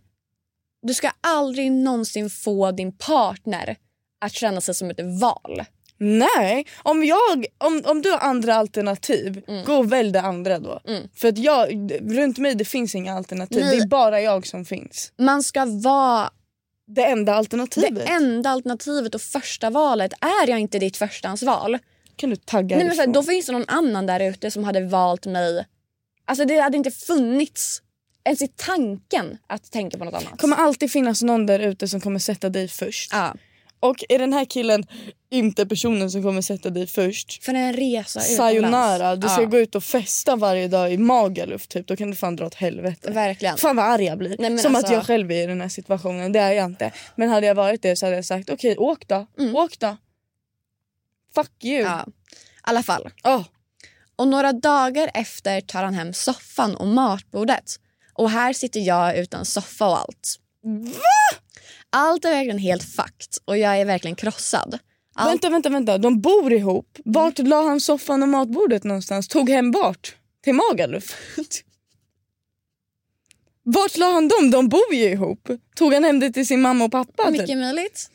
[0.83, 3.76] Du ska aldrig någonsin få din partner
[4.20, 5.62] att känna sig som ett val.
[6.03, 9.64] Nej, om, jag, om, om du har andra alternativ, Mm.
[9.64, 10.81] gå och välj det andra då.
[11.14, 13.61] För att jag, runt mig det finns inga alternativ.
[13.64, 13.76] Nej.
[13.76, 15.12] Det är bara jag som finns.
[15.18, 16.31] Man ska vara
[16.87, 17.95] Det enda alternativet.
[18.07, 20.12] det enda alternativet och första valet.
[20.20, 21.78] Är jag inte ditt förstahandsval,
[22.16, 23.12] kan du tagga nej, men ifrån.
[23.12, 25.66] då finns det någon annan där ute som hade valt mig.
[26.24, 27.83] Alltså det hade inte funnits
[28.25, 30.41] ens i tanken att tänka på något annat.
[30.41, 33.11] kommer alltid finnas någon där ute som kommer sätta dig först.
[33.12, 33.35] Ja,
[33.81, 34.87] Och är den här killen
[35.31, 39.59] inte personen som kommer sätta dig först för en resa Sayonara, du ska ja, gå
[39.59, 41.87] ut och festa varje dag i Magaluf typ.
[41.87, 43.11] Då kan du fan dra åt helvete.
[43.11, 43.57] Verkligen.
[43.57, 44.37] Fan vad arg jag blir.
[44.39, 46.33] Nej, men Som alltså- att jag själv är i den här situationen.
[46.33, 46.93] Det är jag inte.
[47.16, 49.27] Men hade jag varit det så hade jag sagt okej åk då.
[49.55, 49.97] Åk då.
[51.35, 51.81] Fuck you.
[51.81, 51.93] Mm.
[51.93, 52.12] Ja, i
[52.62, 53.09] alla fall.
[53.25, 53.43] Åh,
[54.16, 57.77] Och några dagar efter tar han hem soffan och matbordet.
[58.12, 60.38] Och här sitter jag utan soffa och allt.
[61.90, 64.78] Allt är verkligen helt fucked och jag är verkligen krossad.
[65.14, 65.98] Allt, Vänta vänta vänta.
[65.98, 66.98] De bor ihop.
[67.04, 69.28] Vart la han soffan och matbordet någonstans?
[69.28, 70.16] Tog hem vart?
[70.44, 71.16] Till Magaluf?
[73.62, 74.50] Vart la han dem?
[74.50, 75.48] De bor ju ihop.
[75.76, 77.22] Tog han hem det till sin mamma och pappa?
[77.22, 77.40] typ?
[77.40, 78.11] mycket möjligt.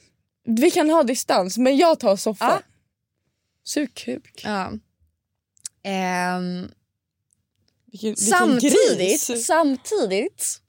[0.45, 2.45] Vi kan ha distans men jag tar soffa.
[2.45, 2.61] Ja.
[3.63, 4.41] Sug kuk.
[4.43, 4.71] Ja.
[5.83, 6.69] Ehm,
[7.95, 9.45] Vilken, vilken samtidigt, gris.
[9.45, 10.61] samtidigt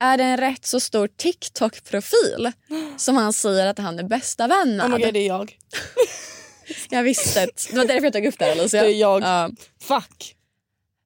[0.00, 2.52] är det en rätt så stor TikTok-profil
[2.96, 4.86] som han säger att han är bästa vän med.
[4.86, 5.58] Oh my God, det är jag.
[6.90, 7.52] jag visste det.
[7.70, 8.82] Det var därför jag tog upp det här Alicia.
[8.82, 9.22] Det är jag.
[9.22, 9.50] Ja.
[9.80, 10.36] Fuck.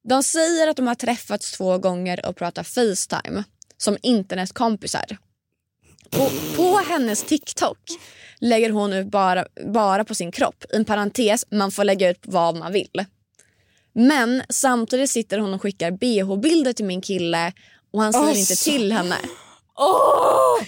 [0.03, 3.43] De säger att de har träffats två gånger och pratat Facetime
[3.77, 5.17] som internetkompisar.
[6.09, 7.79] På, på hennes TikTok
[8.39, 10.65] lägger hon ut bara, bara på sin kropp.
[10.73, 13.05] I en parentes, man får lägga ut vad man vill.
[13.99, 17.53] Men samtidigt sitter hon och skickar bh-bilder till min kille
[17.91, 19.15] och han säger Åh, inte till henne.
[19.75, 20.61] Åh!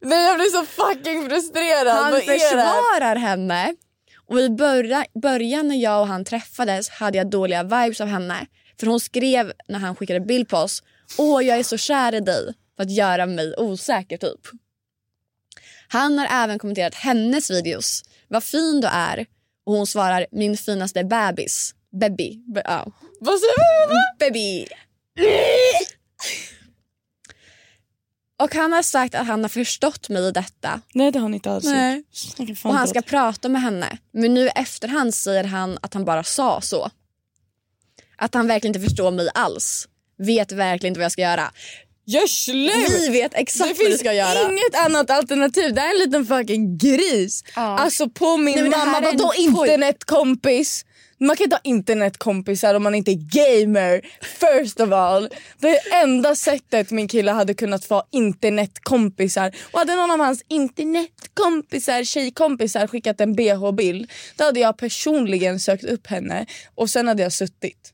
[0.00, 1.96] Nej jag blir så fucking frustrerad.
[1.96, 3.74] Han Vad försvarar henne.
[4.26, 8.46] Och i början, början när jag och han träffades hade jag dåliga vibes av henne.
[8.80, 10.82] För hon skrev när han skickade bild på oss.
[11.18, 12.54] Åh jag är så kär i dig.
[12.76, 14.40] För att göra mig osäker typ.
[15.88, 18.02] Han har även kommenterat hennes videos.
[18.28, 19.26] Vad fin du är.
[19.66, 21.74] Och hon svarar min finaste bebis.
[22.00, 22.36] Baby.
[22.54, 22.92] Be- ja.
[23.20, 23.94] Vad säger du?
[24.18, 24.66] Baby.
[28.40, 30.80] Och han har sagt att han har förstått mig i detta.
[30.94, 32.02] Nej det har han inte alls Nej.
[32.64, 33.98] Och han ska prata med henne.
[34.12, 36.90] Men nu efterhand säger han att han bara sa så.
[38.16, 39.88] Att han verkligen inte förstår mig alls.
[40.18, 41.52] Vet verkligen inte vad jag ska göra.
[42.06, 42.92] Gör slut!
[43.00, 44.50] Vi vet Det exakt vad du finns ska göra.
[44.50, 45.74] inget annat alternativ.
[45.74, 47.44] Det här är en liten fucking gris.
[47.56, 47.60] Ja.
[47.78, 50.84] Alltså på min Nej, det mamma, en vadå internetkompis?
[51.20, 54.00] Man kan inte ha internetkompisar om man inte är gamer.
[54.22, 55.28] First of all.
[55.58, 59.52] Det är enda sättet min kille hade kunnat få internetkompisar.
[59.72, 65.84] Och hade någon av hans internetkompisar, tjejkompisar skickat en bh-bild då hade jag personligen sökt
[65.84, 67.92] upp henne och sen hade jag suttit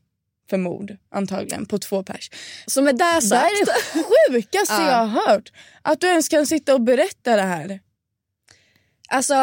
[0.49, 2.29] för mord antagligen på två pers.
[2.67, 3.43] Så med det Det sagt.
[3.43, 4.03] är det
[4.33, 4.89] sjukaste Ja.
[4.91, 5.51] jag har hört.
[5.81, 7.79] Att du ens kan sitta och berätta det här.
[9.09, 9.33] Alltså,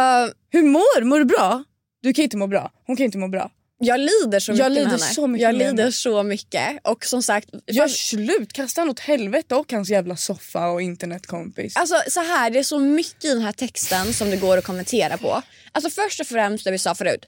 [0.51, 1.65] Hur mår Mår du bra?
[2.03, 2.71] Du kan inte må bra.
[2.87, 3.51] Hon kan inte må bra.
[3.85, 5.15] Jag lider så mycket Jag lider med henne.
[5.15, 6.79] så mycket jag lider så mycket.
[6.85, 11.77] Och som sagt, Gör slut, kasta han åt helvete och hans jävla soffa och internetkompis.
[11.77, 14.65] Alltså så här, det är så mycket i den här texten som det går att
[14.65, 15.43] kommentera på.
[15.73, 17.25] Alltså först och främst det vi sa förut.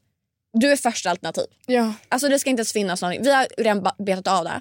[0.52, 1.44] Du är första alternativ.
[1.66, 1.94] Ja.
[2.09, 3.22] Alltså det ska inte ens finnas någon.
[3.22, 4.61] Vi har redan betat av det.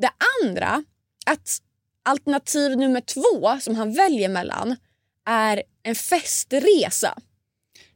[0.00, 0.10] Det
[0.42, 0.84] andra,
[1.26, 1.58] att
[2.04, 4.76] alternativ nummer två som han väljer mellan
[5.28, 7.18] är en festresa.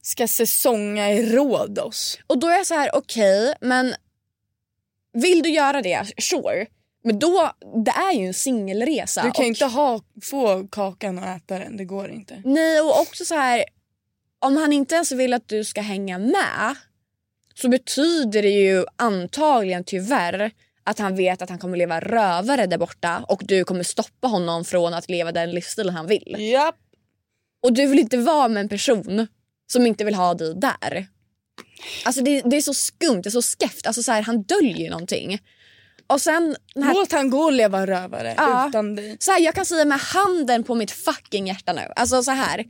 [0.03, 2.19] Ska säsonga i Rhodos.
[2.27, 3.95] Och då är jag så här, okej, men
[5.13, 6.07] vill du göra det?
[6.19, 6.67] Sure.
[7.05, 7.53] Men då,
[7.85, 9.23] det är ju en singelresa.
[9.23, 12.43] Du kan och- inte ha, få kakan och äta den, det går inte.
[12.45, 13.65] Nej, och också så här,
[14.39, 16.77] om han inte ens vill att du ska hänga med
[17.55, 20.51] så betyder det ju antagligen tyvärr
[20.85, 24.65] att han vet att han kommer leva rövare där borta och du kommer stoppa honom
[24.65, 26.37] från att leva den livsstilen han vill.
[26.39, 26.77] Japp.
[27.63, 29.27] Och du vill inte vara med en person
[29.73, 31.07] som inte vill ha dig där.
[32.05, 33.87] Alltså det, det är så skumt, det är så skeft.
[33.87, 35.39] Alltså så här, han döljer någonting.
[36.07, 38.69] Och sen här Låt han gå och leva rövare Ja.
[38.69, 39.17] utan dig.
[39.21, 41.93] så här, jag kan säga med handen på mitt fucking hjärta nu.
[41.97, 42.65] Alltså så här.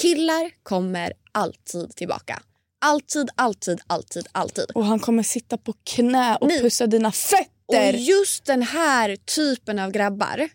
[0.00, 2.42] Killar kommer alltid tillbaka.
[2.80, 4.70] Alltid, alltid, alltid, alltid.
[4.74, 6.60] Och han kommer sitta på knä och Nej.
[6.60, 7.92] pussa dina Och fötter.
[7.92, 10.48] just den här typen av grabbar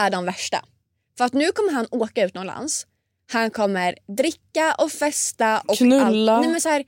[0.00, 0.64] är de värsta.
[1.18, 2.86] För att nu kommer han åka utomlands.
[3.32, 6.32] Han kommer dricka och festa och Knulla.
[6.32, 6.42] Allt.
[6.44, 6.84] Nej, men så här,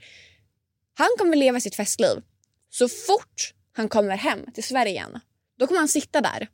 [0.95, 2.22] han kommer leva sitt festliv.
[2.70, 5.20] Så fort han kommer hem till Sverige igen,
[5.59, 6.49] då kommer han sitta där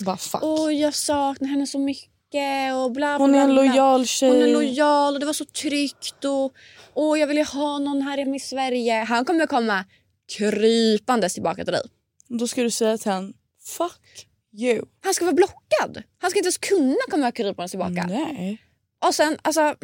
[0.00, 0.42] Bara fuck.
[0.42, 2.74] Åh, jag saknar henne så mycket.
[2.74, 4.30] och bla bla Hon är en lojal tjej.
[4.30, 6.52] Hon är lojal och det var så tryggt och,
[6.94, 8.94] och jag ville ha någon här hemma i Sverige.
[8.94, 9.84] Han kommer komma
[10.36, 11.82] krypandes tillbaka till dig.
[12.28, 14.84] Då ska du säga till honom, fuck you.
[15.00, 16.02] Han ska vara blockad.
[16.18, 18.06] Han ska inte ens kunna komma krypandes tillbaka.
[18.08, 18.62] Nej.
[19.06, 19.76] Och sen alltså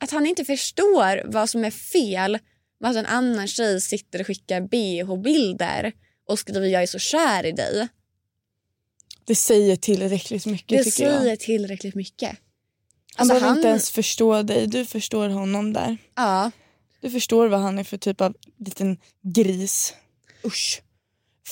[0.00, 2.38] att han inte förstår vad som är fel
[2.80, 5.92] med att en annan tjej sitter och skickar bh-bilder
[6.28, 7.88] och skriver jag är så kär i dig.
[9.24, 11.20] Det säger tillräckligt mycket Det tycker jag.
[11.22, 12.28] säger tillräckligt mycket.
[12.30, 12.36] Han
[13.16, 14.66] Alltså, behöver han- inte ens förstå dig.
[14.66, 15.96] Du förstår honom där.
[16.14, 16.50] Ja,
[17.00, 19.94] Du förstår vad han är för typ av liten gris.
[20.44, 20.82] Usch.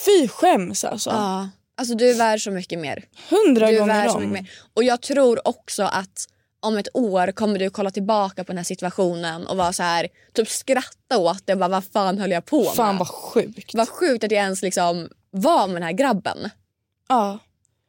[0.04, 1.10] Fy skäms alltså.
[1.10, 1.50] ja.
[1.78, 3.04] Alltså du är värd så mycket mer.
[3.30, 4.20] Hundra Du är gånger värd så om.
[4.22, 4.50] mycket mer.
[4.74, 6.28] Och jag tror också att
[6.60, 10.08] om ett år kommer du kolla tillbaka på den här situationen och vara så här,
[10.34, 11.52] typ skratta åt det.
[11.52, 12.72] och Bara, vad fan höll jag på med?
[12.74, 13.74] Fan vad sjukt.
[13.74, 16.50] Vad sjukt att jag ens liksom var med den här grabben.
[17.08, 17.38] Ja.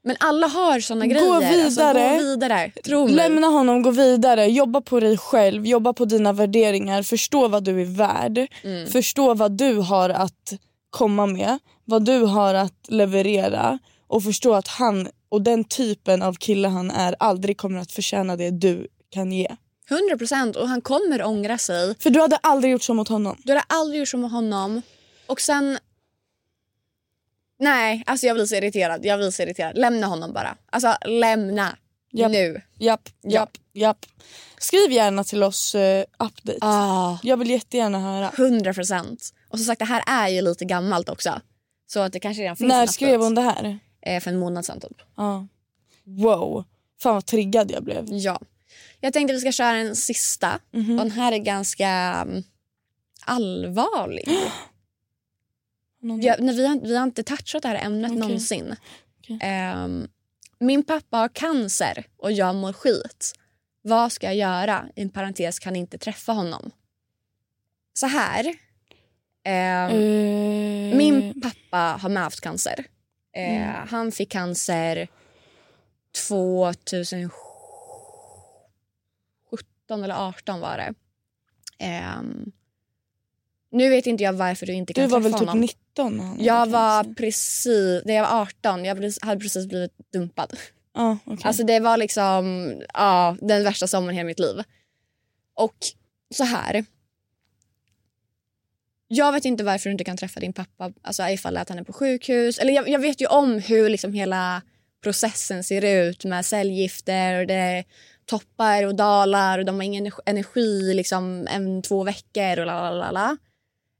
[0.03, 1.31] Men alla har såna Gå grejer.
[1.65, 2.09] Alltså, vidare.
[2.17, 2.71] gå vidare.
[2.85, 3.13] Tro mig.
[3.15, 7.81] Lämna honom, gå vidare, jobba på dig själv, jobba på dina värderingar, förstå vad du
[7.81, 8.87] är värd, Mm.
[8.87, 10.53] förstå vad du har att
[10.89, 16.33] komma med, vad du har att leverera och förstå att han och den typen av
[16.33, 19.55] kille han är aldrig kommer att förtjäna det du kan ge.
[19.89, 20.55] 100 procent.
[20.55, 21.95] Och han kommer ångra sig.
[21.99, 23.37] För du hade aldrig gjort så mot honom.
[23.43, 24.81] Du hade aldrig gjort så med honom.
[25.27, 25.77] Och sen...
[27.59, 29.05] Nej, alltså jag blir så irriterad.
[29.05, 29.77] Jag blir så irriterad.
[29.77, 30.57] Lämna honom bara.
[30.69, 31.75] Alltså lämna.
[32.11, 32.31] Japp.
[32.31, 32.61] Nu.
[32.79, 34.05] Japp, japp, japp.
[34.57, 36.57] Skriv gärna till oss eh, update.
[36.61, 38.31] Ah, Jag vill jättegärna höra.
[38.37, 39.33] 100 procent.
[39.49, 41.41] Och som sagt, det här är ju lite gammalt också.
[41.87, 43.79] Så att det kanske redan finns När skrev hon det här?
[44.01, 45.01] Eh, för en månad sedan typ.
[45.15, 45.47] Ja.
[46.03, 46.63] Wow.
[47.01, 48.05] Fan vad triggad jag blev.
[48.09, 48.41] Ja.
[48.99, 50.59] Jag tänkte vi ska köra en sista.
[50.71, 50.91] Mhm.
[50.99, 52.43] Och den här är ganska mm,
[53.25, 54.27] allvarlig.
[56.01, 58.19] Någon- Ja, nej, vi, har, vi har inte touchat det här ämnet Okej.
[58.19, 58.75] någonsin.
[59.19, 59.39] Okej.
[59.41, 60.07] Ehm,
[60.59, 63.33] min pappa har cancer och jag mår skit.
[63.81, 64.85] Vad ska jag göra?
[64.95, 66.71] I en parentes kan inte träffa honom.
[67.93, 68.53] Så här.
[69.47, 69.91] Ehm,
[70.91, 72.85] Eh, Min pappa har med haft cancer.
[73.35, 73.87] Eh, Mm.
[73.89, 75.07] Han fick cancer
[76.29, 77.31] 2017
[80.03, 80.93] eller 18 var det.
[81.85, 82.51] Ehm,
[83.71, 85.61] nu vet inte jag varför du inte kan Du var träffa väl typ honom.
[85.61, 89.93] 19 när han Jag hade var precis, när jag var 18, jag hade precis blivit
[90.13, 90.57] dumpad.
[90.93, 91.39] Ja, okej.
[91.43, 94.63] Alltså det var liksom ja, den värsta sommaren i hela mitt liv.
[95.53, 95.75] Och
[96.35, 96.85] så här.
[99.07, 101.83] Jag vet inte varför du inte kan träffa din pappa alltså ifall att han är
[101.83, 102.59] på sjukhus.
[102.59, 104.61] Eller jag, jag vet ju om hur liksom hela
[105.03, 107.83] processen ser ut med cellgifter och det
[108.25, 113.11] toppar och dalar och de har ingen energi- liksom en, två veckor och la la
[113.11, 113.37] la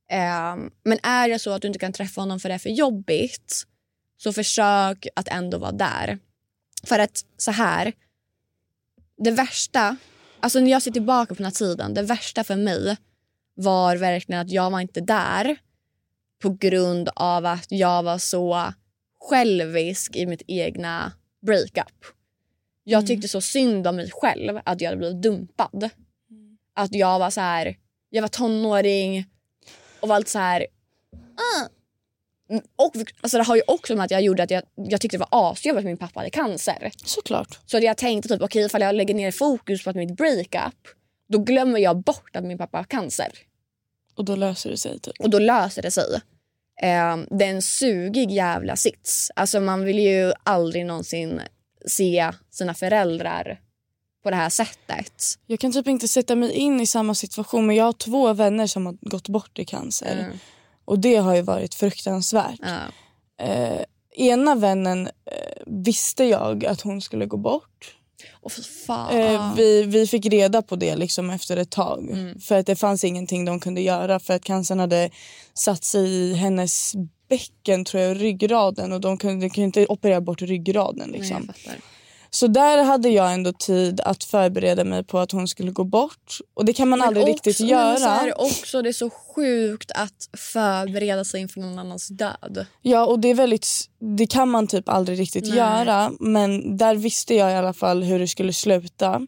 [0.09, 2.69] ehm, men är det så att du inte kan träffa honom för det är för
[2.69, 3.63] jobbigt
[4.17, 6.19] så försök att ändå vara där.
[6.83, 7.93] För att så här,
[9.17, 9.97] det värsta,
[10.39, 12.97] alltså när jag ser tillbaka på den här tiden, det värsta för mig
[13.57, 15.57] var verkligen att jag var inte där
[16.41, 18.73] på grund av att jag var så
[19.29, 21.11] självisk i mitt egna
[21.45, 22.05] breakup.
[22.83, 25.89] Jag tyckte så synd om mig själv att jag hade blivit dumpad.
[26.73, 27.77] Att jag var så här,
[28.09, 29.25] jag var tonåring
[29.99, 30.67] och var lite så här...
[32.49, 32.91] Mm, Och
[33.21, 35.51] alltså det har ju också med att jag gjorde att jag, jag tyckte det var
[35.51, 36.91] asjobbigt att min pappa hade cancer.
[37.05, 37.59] Såklart.
[37.65, 40.87] Så jag tänkte typ okej ifall jag lägger ner fokus på att mitt breakup
[41.27, 43.31] då glömmer jag bort att min pappa har cancer.
[44.15, 45.19] Och då löser det sig typ.
[45.19, 46.13] Och då löser det sig.
[46.81, 49.31] Eh, det är en sugig jävla sits.
[49.35, 51.41] Alltså man vill ju aldrig någonsin
[51.85, 53.59] se sina föräldrar
[54.23, 55.23] på det här sättet.
[55.45, 58.67] Jag kan typ inte sätta mig in i samma situation men jag har två vänner
[58.67, 60.19] som har gått bort i cancer.
[60.19, 60.37] Mm.
[60.85, 62.59] Och det har ju varit fruktansvärt.
[62.61, 63.45] Ja.
[63.45, 67.96] Eh, ena vännen eh, visste jag att hon skulle gå bort.
[68.87, 69.17] Fan.
[69.17, 72.09] Eh, vi, vi fick reda på det liksom efter ett tag.
[72.11, 72.39] Mm.
[72.39, 75.09] För att det fanns ingenting de kunde göra för att cancern hade
[75.53, 76.93] satt sig i hennes
[77.29, 81.09] bäcken tror jag, ryggraden och de kunde, de kunde inte operera bort ryggraden.
[81.09, 81.47] Nej, Liksom.
[81.47, 81.75] fattar.
[82.29, 86.39] Så där hade jag ändå tid att förbereda mig på att hon skulle gå bort.
[86.53, 87.97] Och det kan man Men aldrig också, riktigt göra.
[87.97, 92.65] Så här, också det är så sjukt att förbereda sig inför någon annans död.
[92.81, 93.67] Ja och det är väldigt,
[94.17, 95.57] det kan man typ aldrig riktigt Nej.
[95.57, 96.11] göra.
[96.19, 99.27] Men där visste jag i alla fall hur det skulle sluta.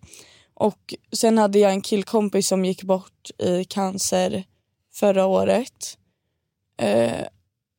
[0.54, 4.44] Och sen hade jag en killkompis som gick bort i cancer
[4.94, 5.98] förra året.
[6.82, 7.28] Eh,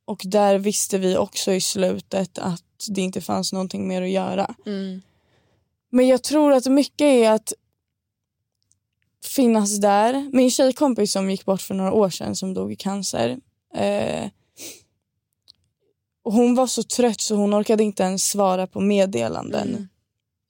[0.04, 4.54] och där visste vi också i slutet att det inte fanns någonting mer att göra.
[4.66, 5.02] Mm.
[5.90, 7.52] Men jag tror att mycket är att
[9.24, 10.30] finnas där.
[10.32, 13.38] Min tjejkompis som gick bort för några år sedan som dog i cancer.
[13.74, 14.30] Eh,
[16.24, 19.68] hon var så trött så hon orkade inte ens svara på meddelanden.
[19.68, 19.88] Mm.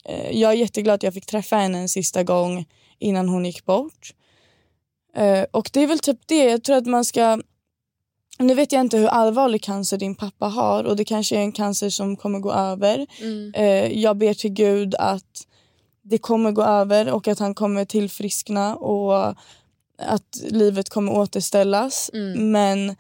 [0.05, 2.67] Eh, jag är jätteglad att jag fick träffa henne en sista gång
[2.99, 4.15] innan hon gick bort.
[5.15, 6.45] Eh, och det är väl typ det.
[6.45, 7.43] Jag tror att man ska...
[8.41, 11.53] Nu vet jag inte hur allvarlig cancer din pappa har och det kanske är en
[11.53, 13.07] cancer som kommer gå över.
[13.21, 13.55] Mm.
[13.55, 15.47] Eh, jag ber till Gud att
[16.03, 19.35] det kommer gå över och att han kommer tillfriskna och
[19.99, 22.11] att livet kommer återställas.
[22.15, 22.53] Mm.
[22.53, 22.97] Men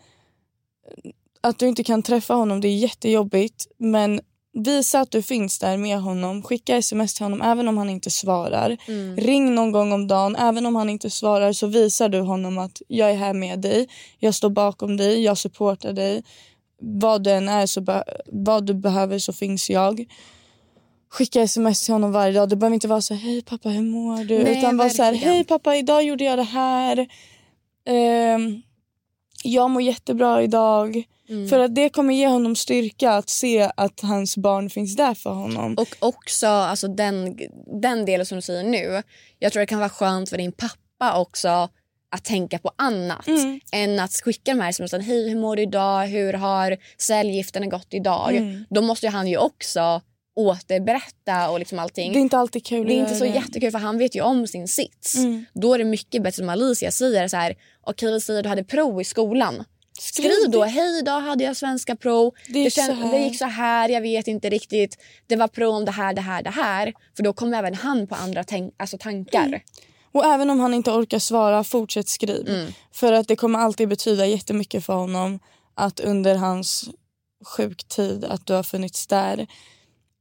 [1.41, 3.66] att du inte kan träffa honom det är jättejobbigt.
[3.76, 4.20] Men
[4.53, 6.42] visa att du finns där med honom.
[6.42, 8.76] Skicka sms till honom även om han inte svarar.
[8.88, 9.16] Mm.
[9.16, 10.36] Ring någon gång om dagen.
[10.36, 13.88] Även om han inte svarar så visar du honom att jag är här med dig.
[14.18, 15.22] Jag står bakom dig.
[15.22, 16.22] Jag supportar dig.
[16.82, 20.07] Vad du än är, så vad du behöver så finns jag.
[21.11, 22.48] Skicka sms till honom varje dag.
[22.48, 24.42] Det behöver inte vara så hej pappa hur mår du?
[24.42, 27.09] Nej, Utan vara så här, hej pappa idag gjorde jag det här.
[27.86, 28.62] Ehm,
[29.43, 31.03] jag mår jättebra idag.
[31.28, 31.49] Mm.
[31.49, 35.30] För att det kommer ge honom styrka att se att hans barn finns där för
[35.30, 35.74] honom.
[35.74, 37.38] Och också alltså den,
[37.82, 39.03] den delen som du säger nu.
[39.38, 41.68] Jag tror det kan vara skönt för din pappa också
[42.12, 43.61] att tänka på annat Mm.
[43.72, 45.01] än att skicka de här smsen.
[45.01, 46.07] Hej, hur mår du idag?
[46.07, 48.36] Hur har cellgifterna gått idag?
[48.36, 48.64] Mm.
[48.70, 50.01] Då måste han ju också
[50.37, 52.12] återberätta och liksom allting.
[52.12, 53.31] Det är inte alltid kul Det är inte så det.
[53.31, 55.14] jättekul för han vet ju om sin sits.
[55.14, 55.45] Mm.
[55.55, 57.57] Då är det mycket bättre som Alicia säger så här.
[57.87, 59.64] Okej vi säger du hade prov i skolan.
[59.99, 60.70] Skriv Skriv då, det.
[60.70, 62.35] hej idag hade jag svenska prov.
[62.49, 64.99] Det här." det gick så här, jag vet inte riktigt.
[65.26, 66.93] Det var prov om det här, det här, det här.
[67.16, 68.45] För då kommer även han på andra
[68.76, 69.47] alltså tankar.
[69.47, 69.61] Mm.
[70.12, 72.49] Och även om han inte orkar svara, fortsätt skriv.
[72.49, 72.72] Mm.
[72.93, 75.41] För att det kommer alltid betyda jättemycket för honom
[75.74, 76.89] att under hans
[77.45, 79.47] sjuktid att du har funnits där.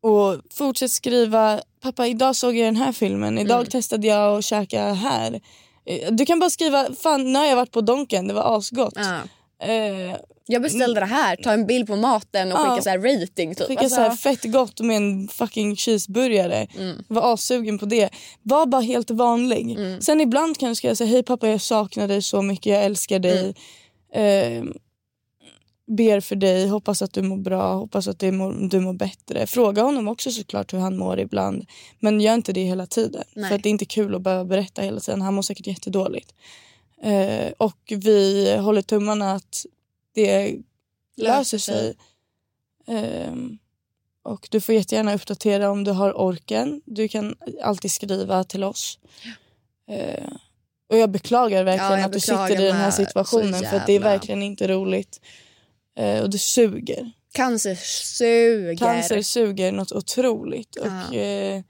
[0.01, 3.69] Och fortsätt skriva, pappa idag såg jag den här filmen, idag Mm.
[3.69, 5.33] testade jag att käka här.
[5.85, 8.93] Eh, Du kan bara skriva, fan nu har jag varit på Donken, det var asgott.
[8.95, 9.19] Ja.
[9.67, 10.15] Eh,
[10.51, 12.69] Jag beställde det här, ta en bild på maten och Ja.
[12.71, 13.55] skicka så här rating.
[13.55, 13.67] Typ.
[13.67, 16.67] Skicka Alltså, så här fett gott med en fucking cheeseburgare.
[16.77, 17.03] Mm.
[17.07, 18.09] Var assugen på det.
[18.43, 19.71] Var bara helt vanlig.
[19.71, 20.01] Mm.
[20.01, 23.19] Sen ibland kan du skriva så hej pappa jag saknar dig så mycket, jag älskar
[23.19, 23.53] dig.
[24.13, 24.67] Mm.
[24.67, 24.73] Eh,
[25.89, 29.47] ber för dig, hoppas att du mår bra, hoppas att du mår, du mår bättre.
[29.47, 31.65] Fråga honom också såklart hur han mår ibland.
[31.99, 33.23] Men gör inte det hela tiden.
[33.35, 33.49] Nej.
[33.49, 35.21] För det är inte kul att behöva berätta hela tiden.
[35.21, 36.33] Han mår säkert jättedåligt.
[37.03, 39.65] Eh, och vi håller tummarna att
[40.15, 40.55] det
[41.17, 41.95] löser sig.
[42.87, 43.57] Ehm,
[44.23, 46.81] och du får jättegärna uppdatera om du har orken.
[46.85, 48.99] Du kan alltid skriva till oss.
[49.87, 50.31] Eh,
[50.89, 53.77] och jag beklagar verkligen Ja, jag att du beklagar sitter i den här situationen för
[53.77, 55.21] att det är verkligen inte roligt.
[55.99, 57.11] Eh, och det suger.
[57.33, 57.75] Cancer
[58.15, 58.75] suger.
[58.77, 60.75] Cancer suger något otroligt.
[60.75, 61.13] Och, Ja.
[61.19, 61.63] eh,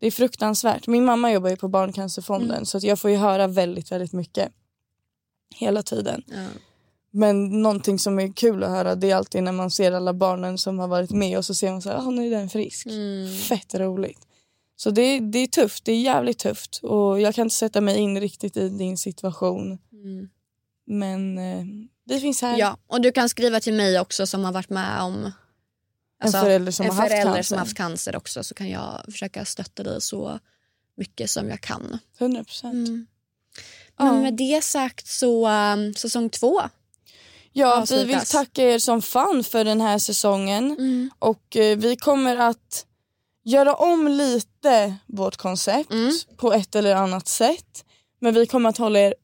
[0.00, 0.86] det är fruktansvärt.
[0.86, 2.64] Min mamma jobbar ju på Barncancerfonden Mm.
[2.66, 4.52] så att jag får ju höra väldigt, väldigt mycket.
[5.54, 6.22] Hela tiden.
[6.26, 6.46] Ja.
[7.10, 10.58] Men någonting som är kul att höra det är alltid när man ser alla barnen
[10.58, 12.86] som har varit med och så ser man så här, ah, nu är den frisk.
[12.86, 13.36] Mm.
[13.38, 14.18] Fett roligt.
[14.76, 17.80] Så det, är- det är tufft, det är jävligt tufft och jag kan inte sätta
[17.80, 19.78] mig in riktigt i din situation.
[19.92, 20.28] Mm.
[20.86, 21.64] Men eh,
[22.06, 22.58] vi finns här.
[22.58, 25.32] Ja, och du kan skriva till mig också som har varit med om
[26.22, 27.42] alltså, en förälder som en har haft förälder cancer.
[27.42, 30.38] som haft cancer också så kan jag försöka stötta dig så
[30.96, 31.98] mycket som jag kan.
[32.18, 32.88] 100 procent.
[32.88, 33.06] Mm.
[33.98, 34.04] Ja.
[34.04, 36.60] Men med det sagt så um, säsong två.
[37.52, 40.70] Ja, vi vill tacka er som fan för den här säsongen.
[40.70, 41.10] Mm.
[41.18, 42.86] Och eh, vi kommer att
[43.44, 46.12] göra om lite vårt koncept Mm.
[46.36, 47.84] på ett eller annat sätt.
[48.20, 49.14] Men vi kommer att hålla er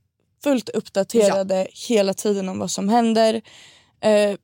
[0.42, 3.42] fullt uppdaterade hela tiden om vad som händer.
[4.00, 4.36] Eh,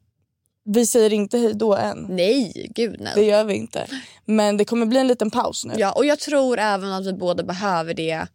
[0.64, 2.06] vi säger inte hej då än.
[2.08, 3.12] Nej, gud nej.
[3.14, 3.86] Det gör vi inte.
[4.24, 5.74] Men det kommer bli en liten paus nu.
[5.76, 8.26] Ja, och jag tror även att vi båda behöver det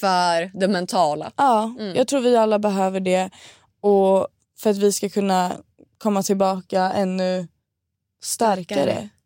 [0.00, 1.32] för det mentala.
[1.36, 1.96] Ja, Mm.
[1.96, 3.30] jag tror vi alla behöver det.
[3.80, 5.52] Och för att vi ska kunna
[5.98, 7.48] komma tillbaka ännu
[8.22, 9.08] starkare.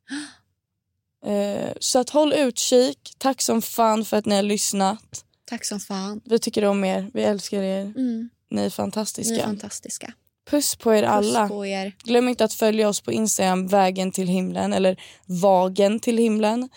[1.27, 3.15] Eh, så att håll utkik.
[3.19, 5.25] Tack som fan för att ni har lyssnat.
[5.53, 6.21] Tack som fan.
[6.25, 7.11] Vi tycker om er.
[7.15, 7.81] Vi älskar er.
[7.81, 8.29] Mm.
[8.51, 9.35] Ni är fantastiska.
[9.35, 10.13] Ni är fantastiska.
[10.51, 11.41] Puss på er alla.
[11.41, 11.93] Puss på er.
[12.05, 16.69] Glöm inte att följa oss på Instagram, vägen till himlen eller vagen till himlen.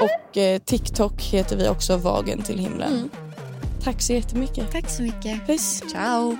[0.00, 2.92] Och eh, TikTok heter vi också vagen till himlen.
[2.92, 3.10] Mm.
[3.84, 4.72] Tack så jättemycket.
[4.72, 5.46] Tack så mycket.
[5.46, 5.82] Puss.
[5.92, 6.36] Ciao.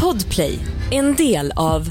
[0.00, 0.58] Podplay,
[0.90, 1.90] en del av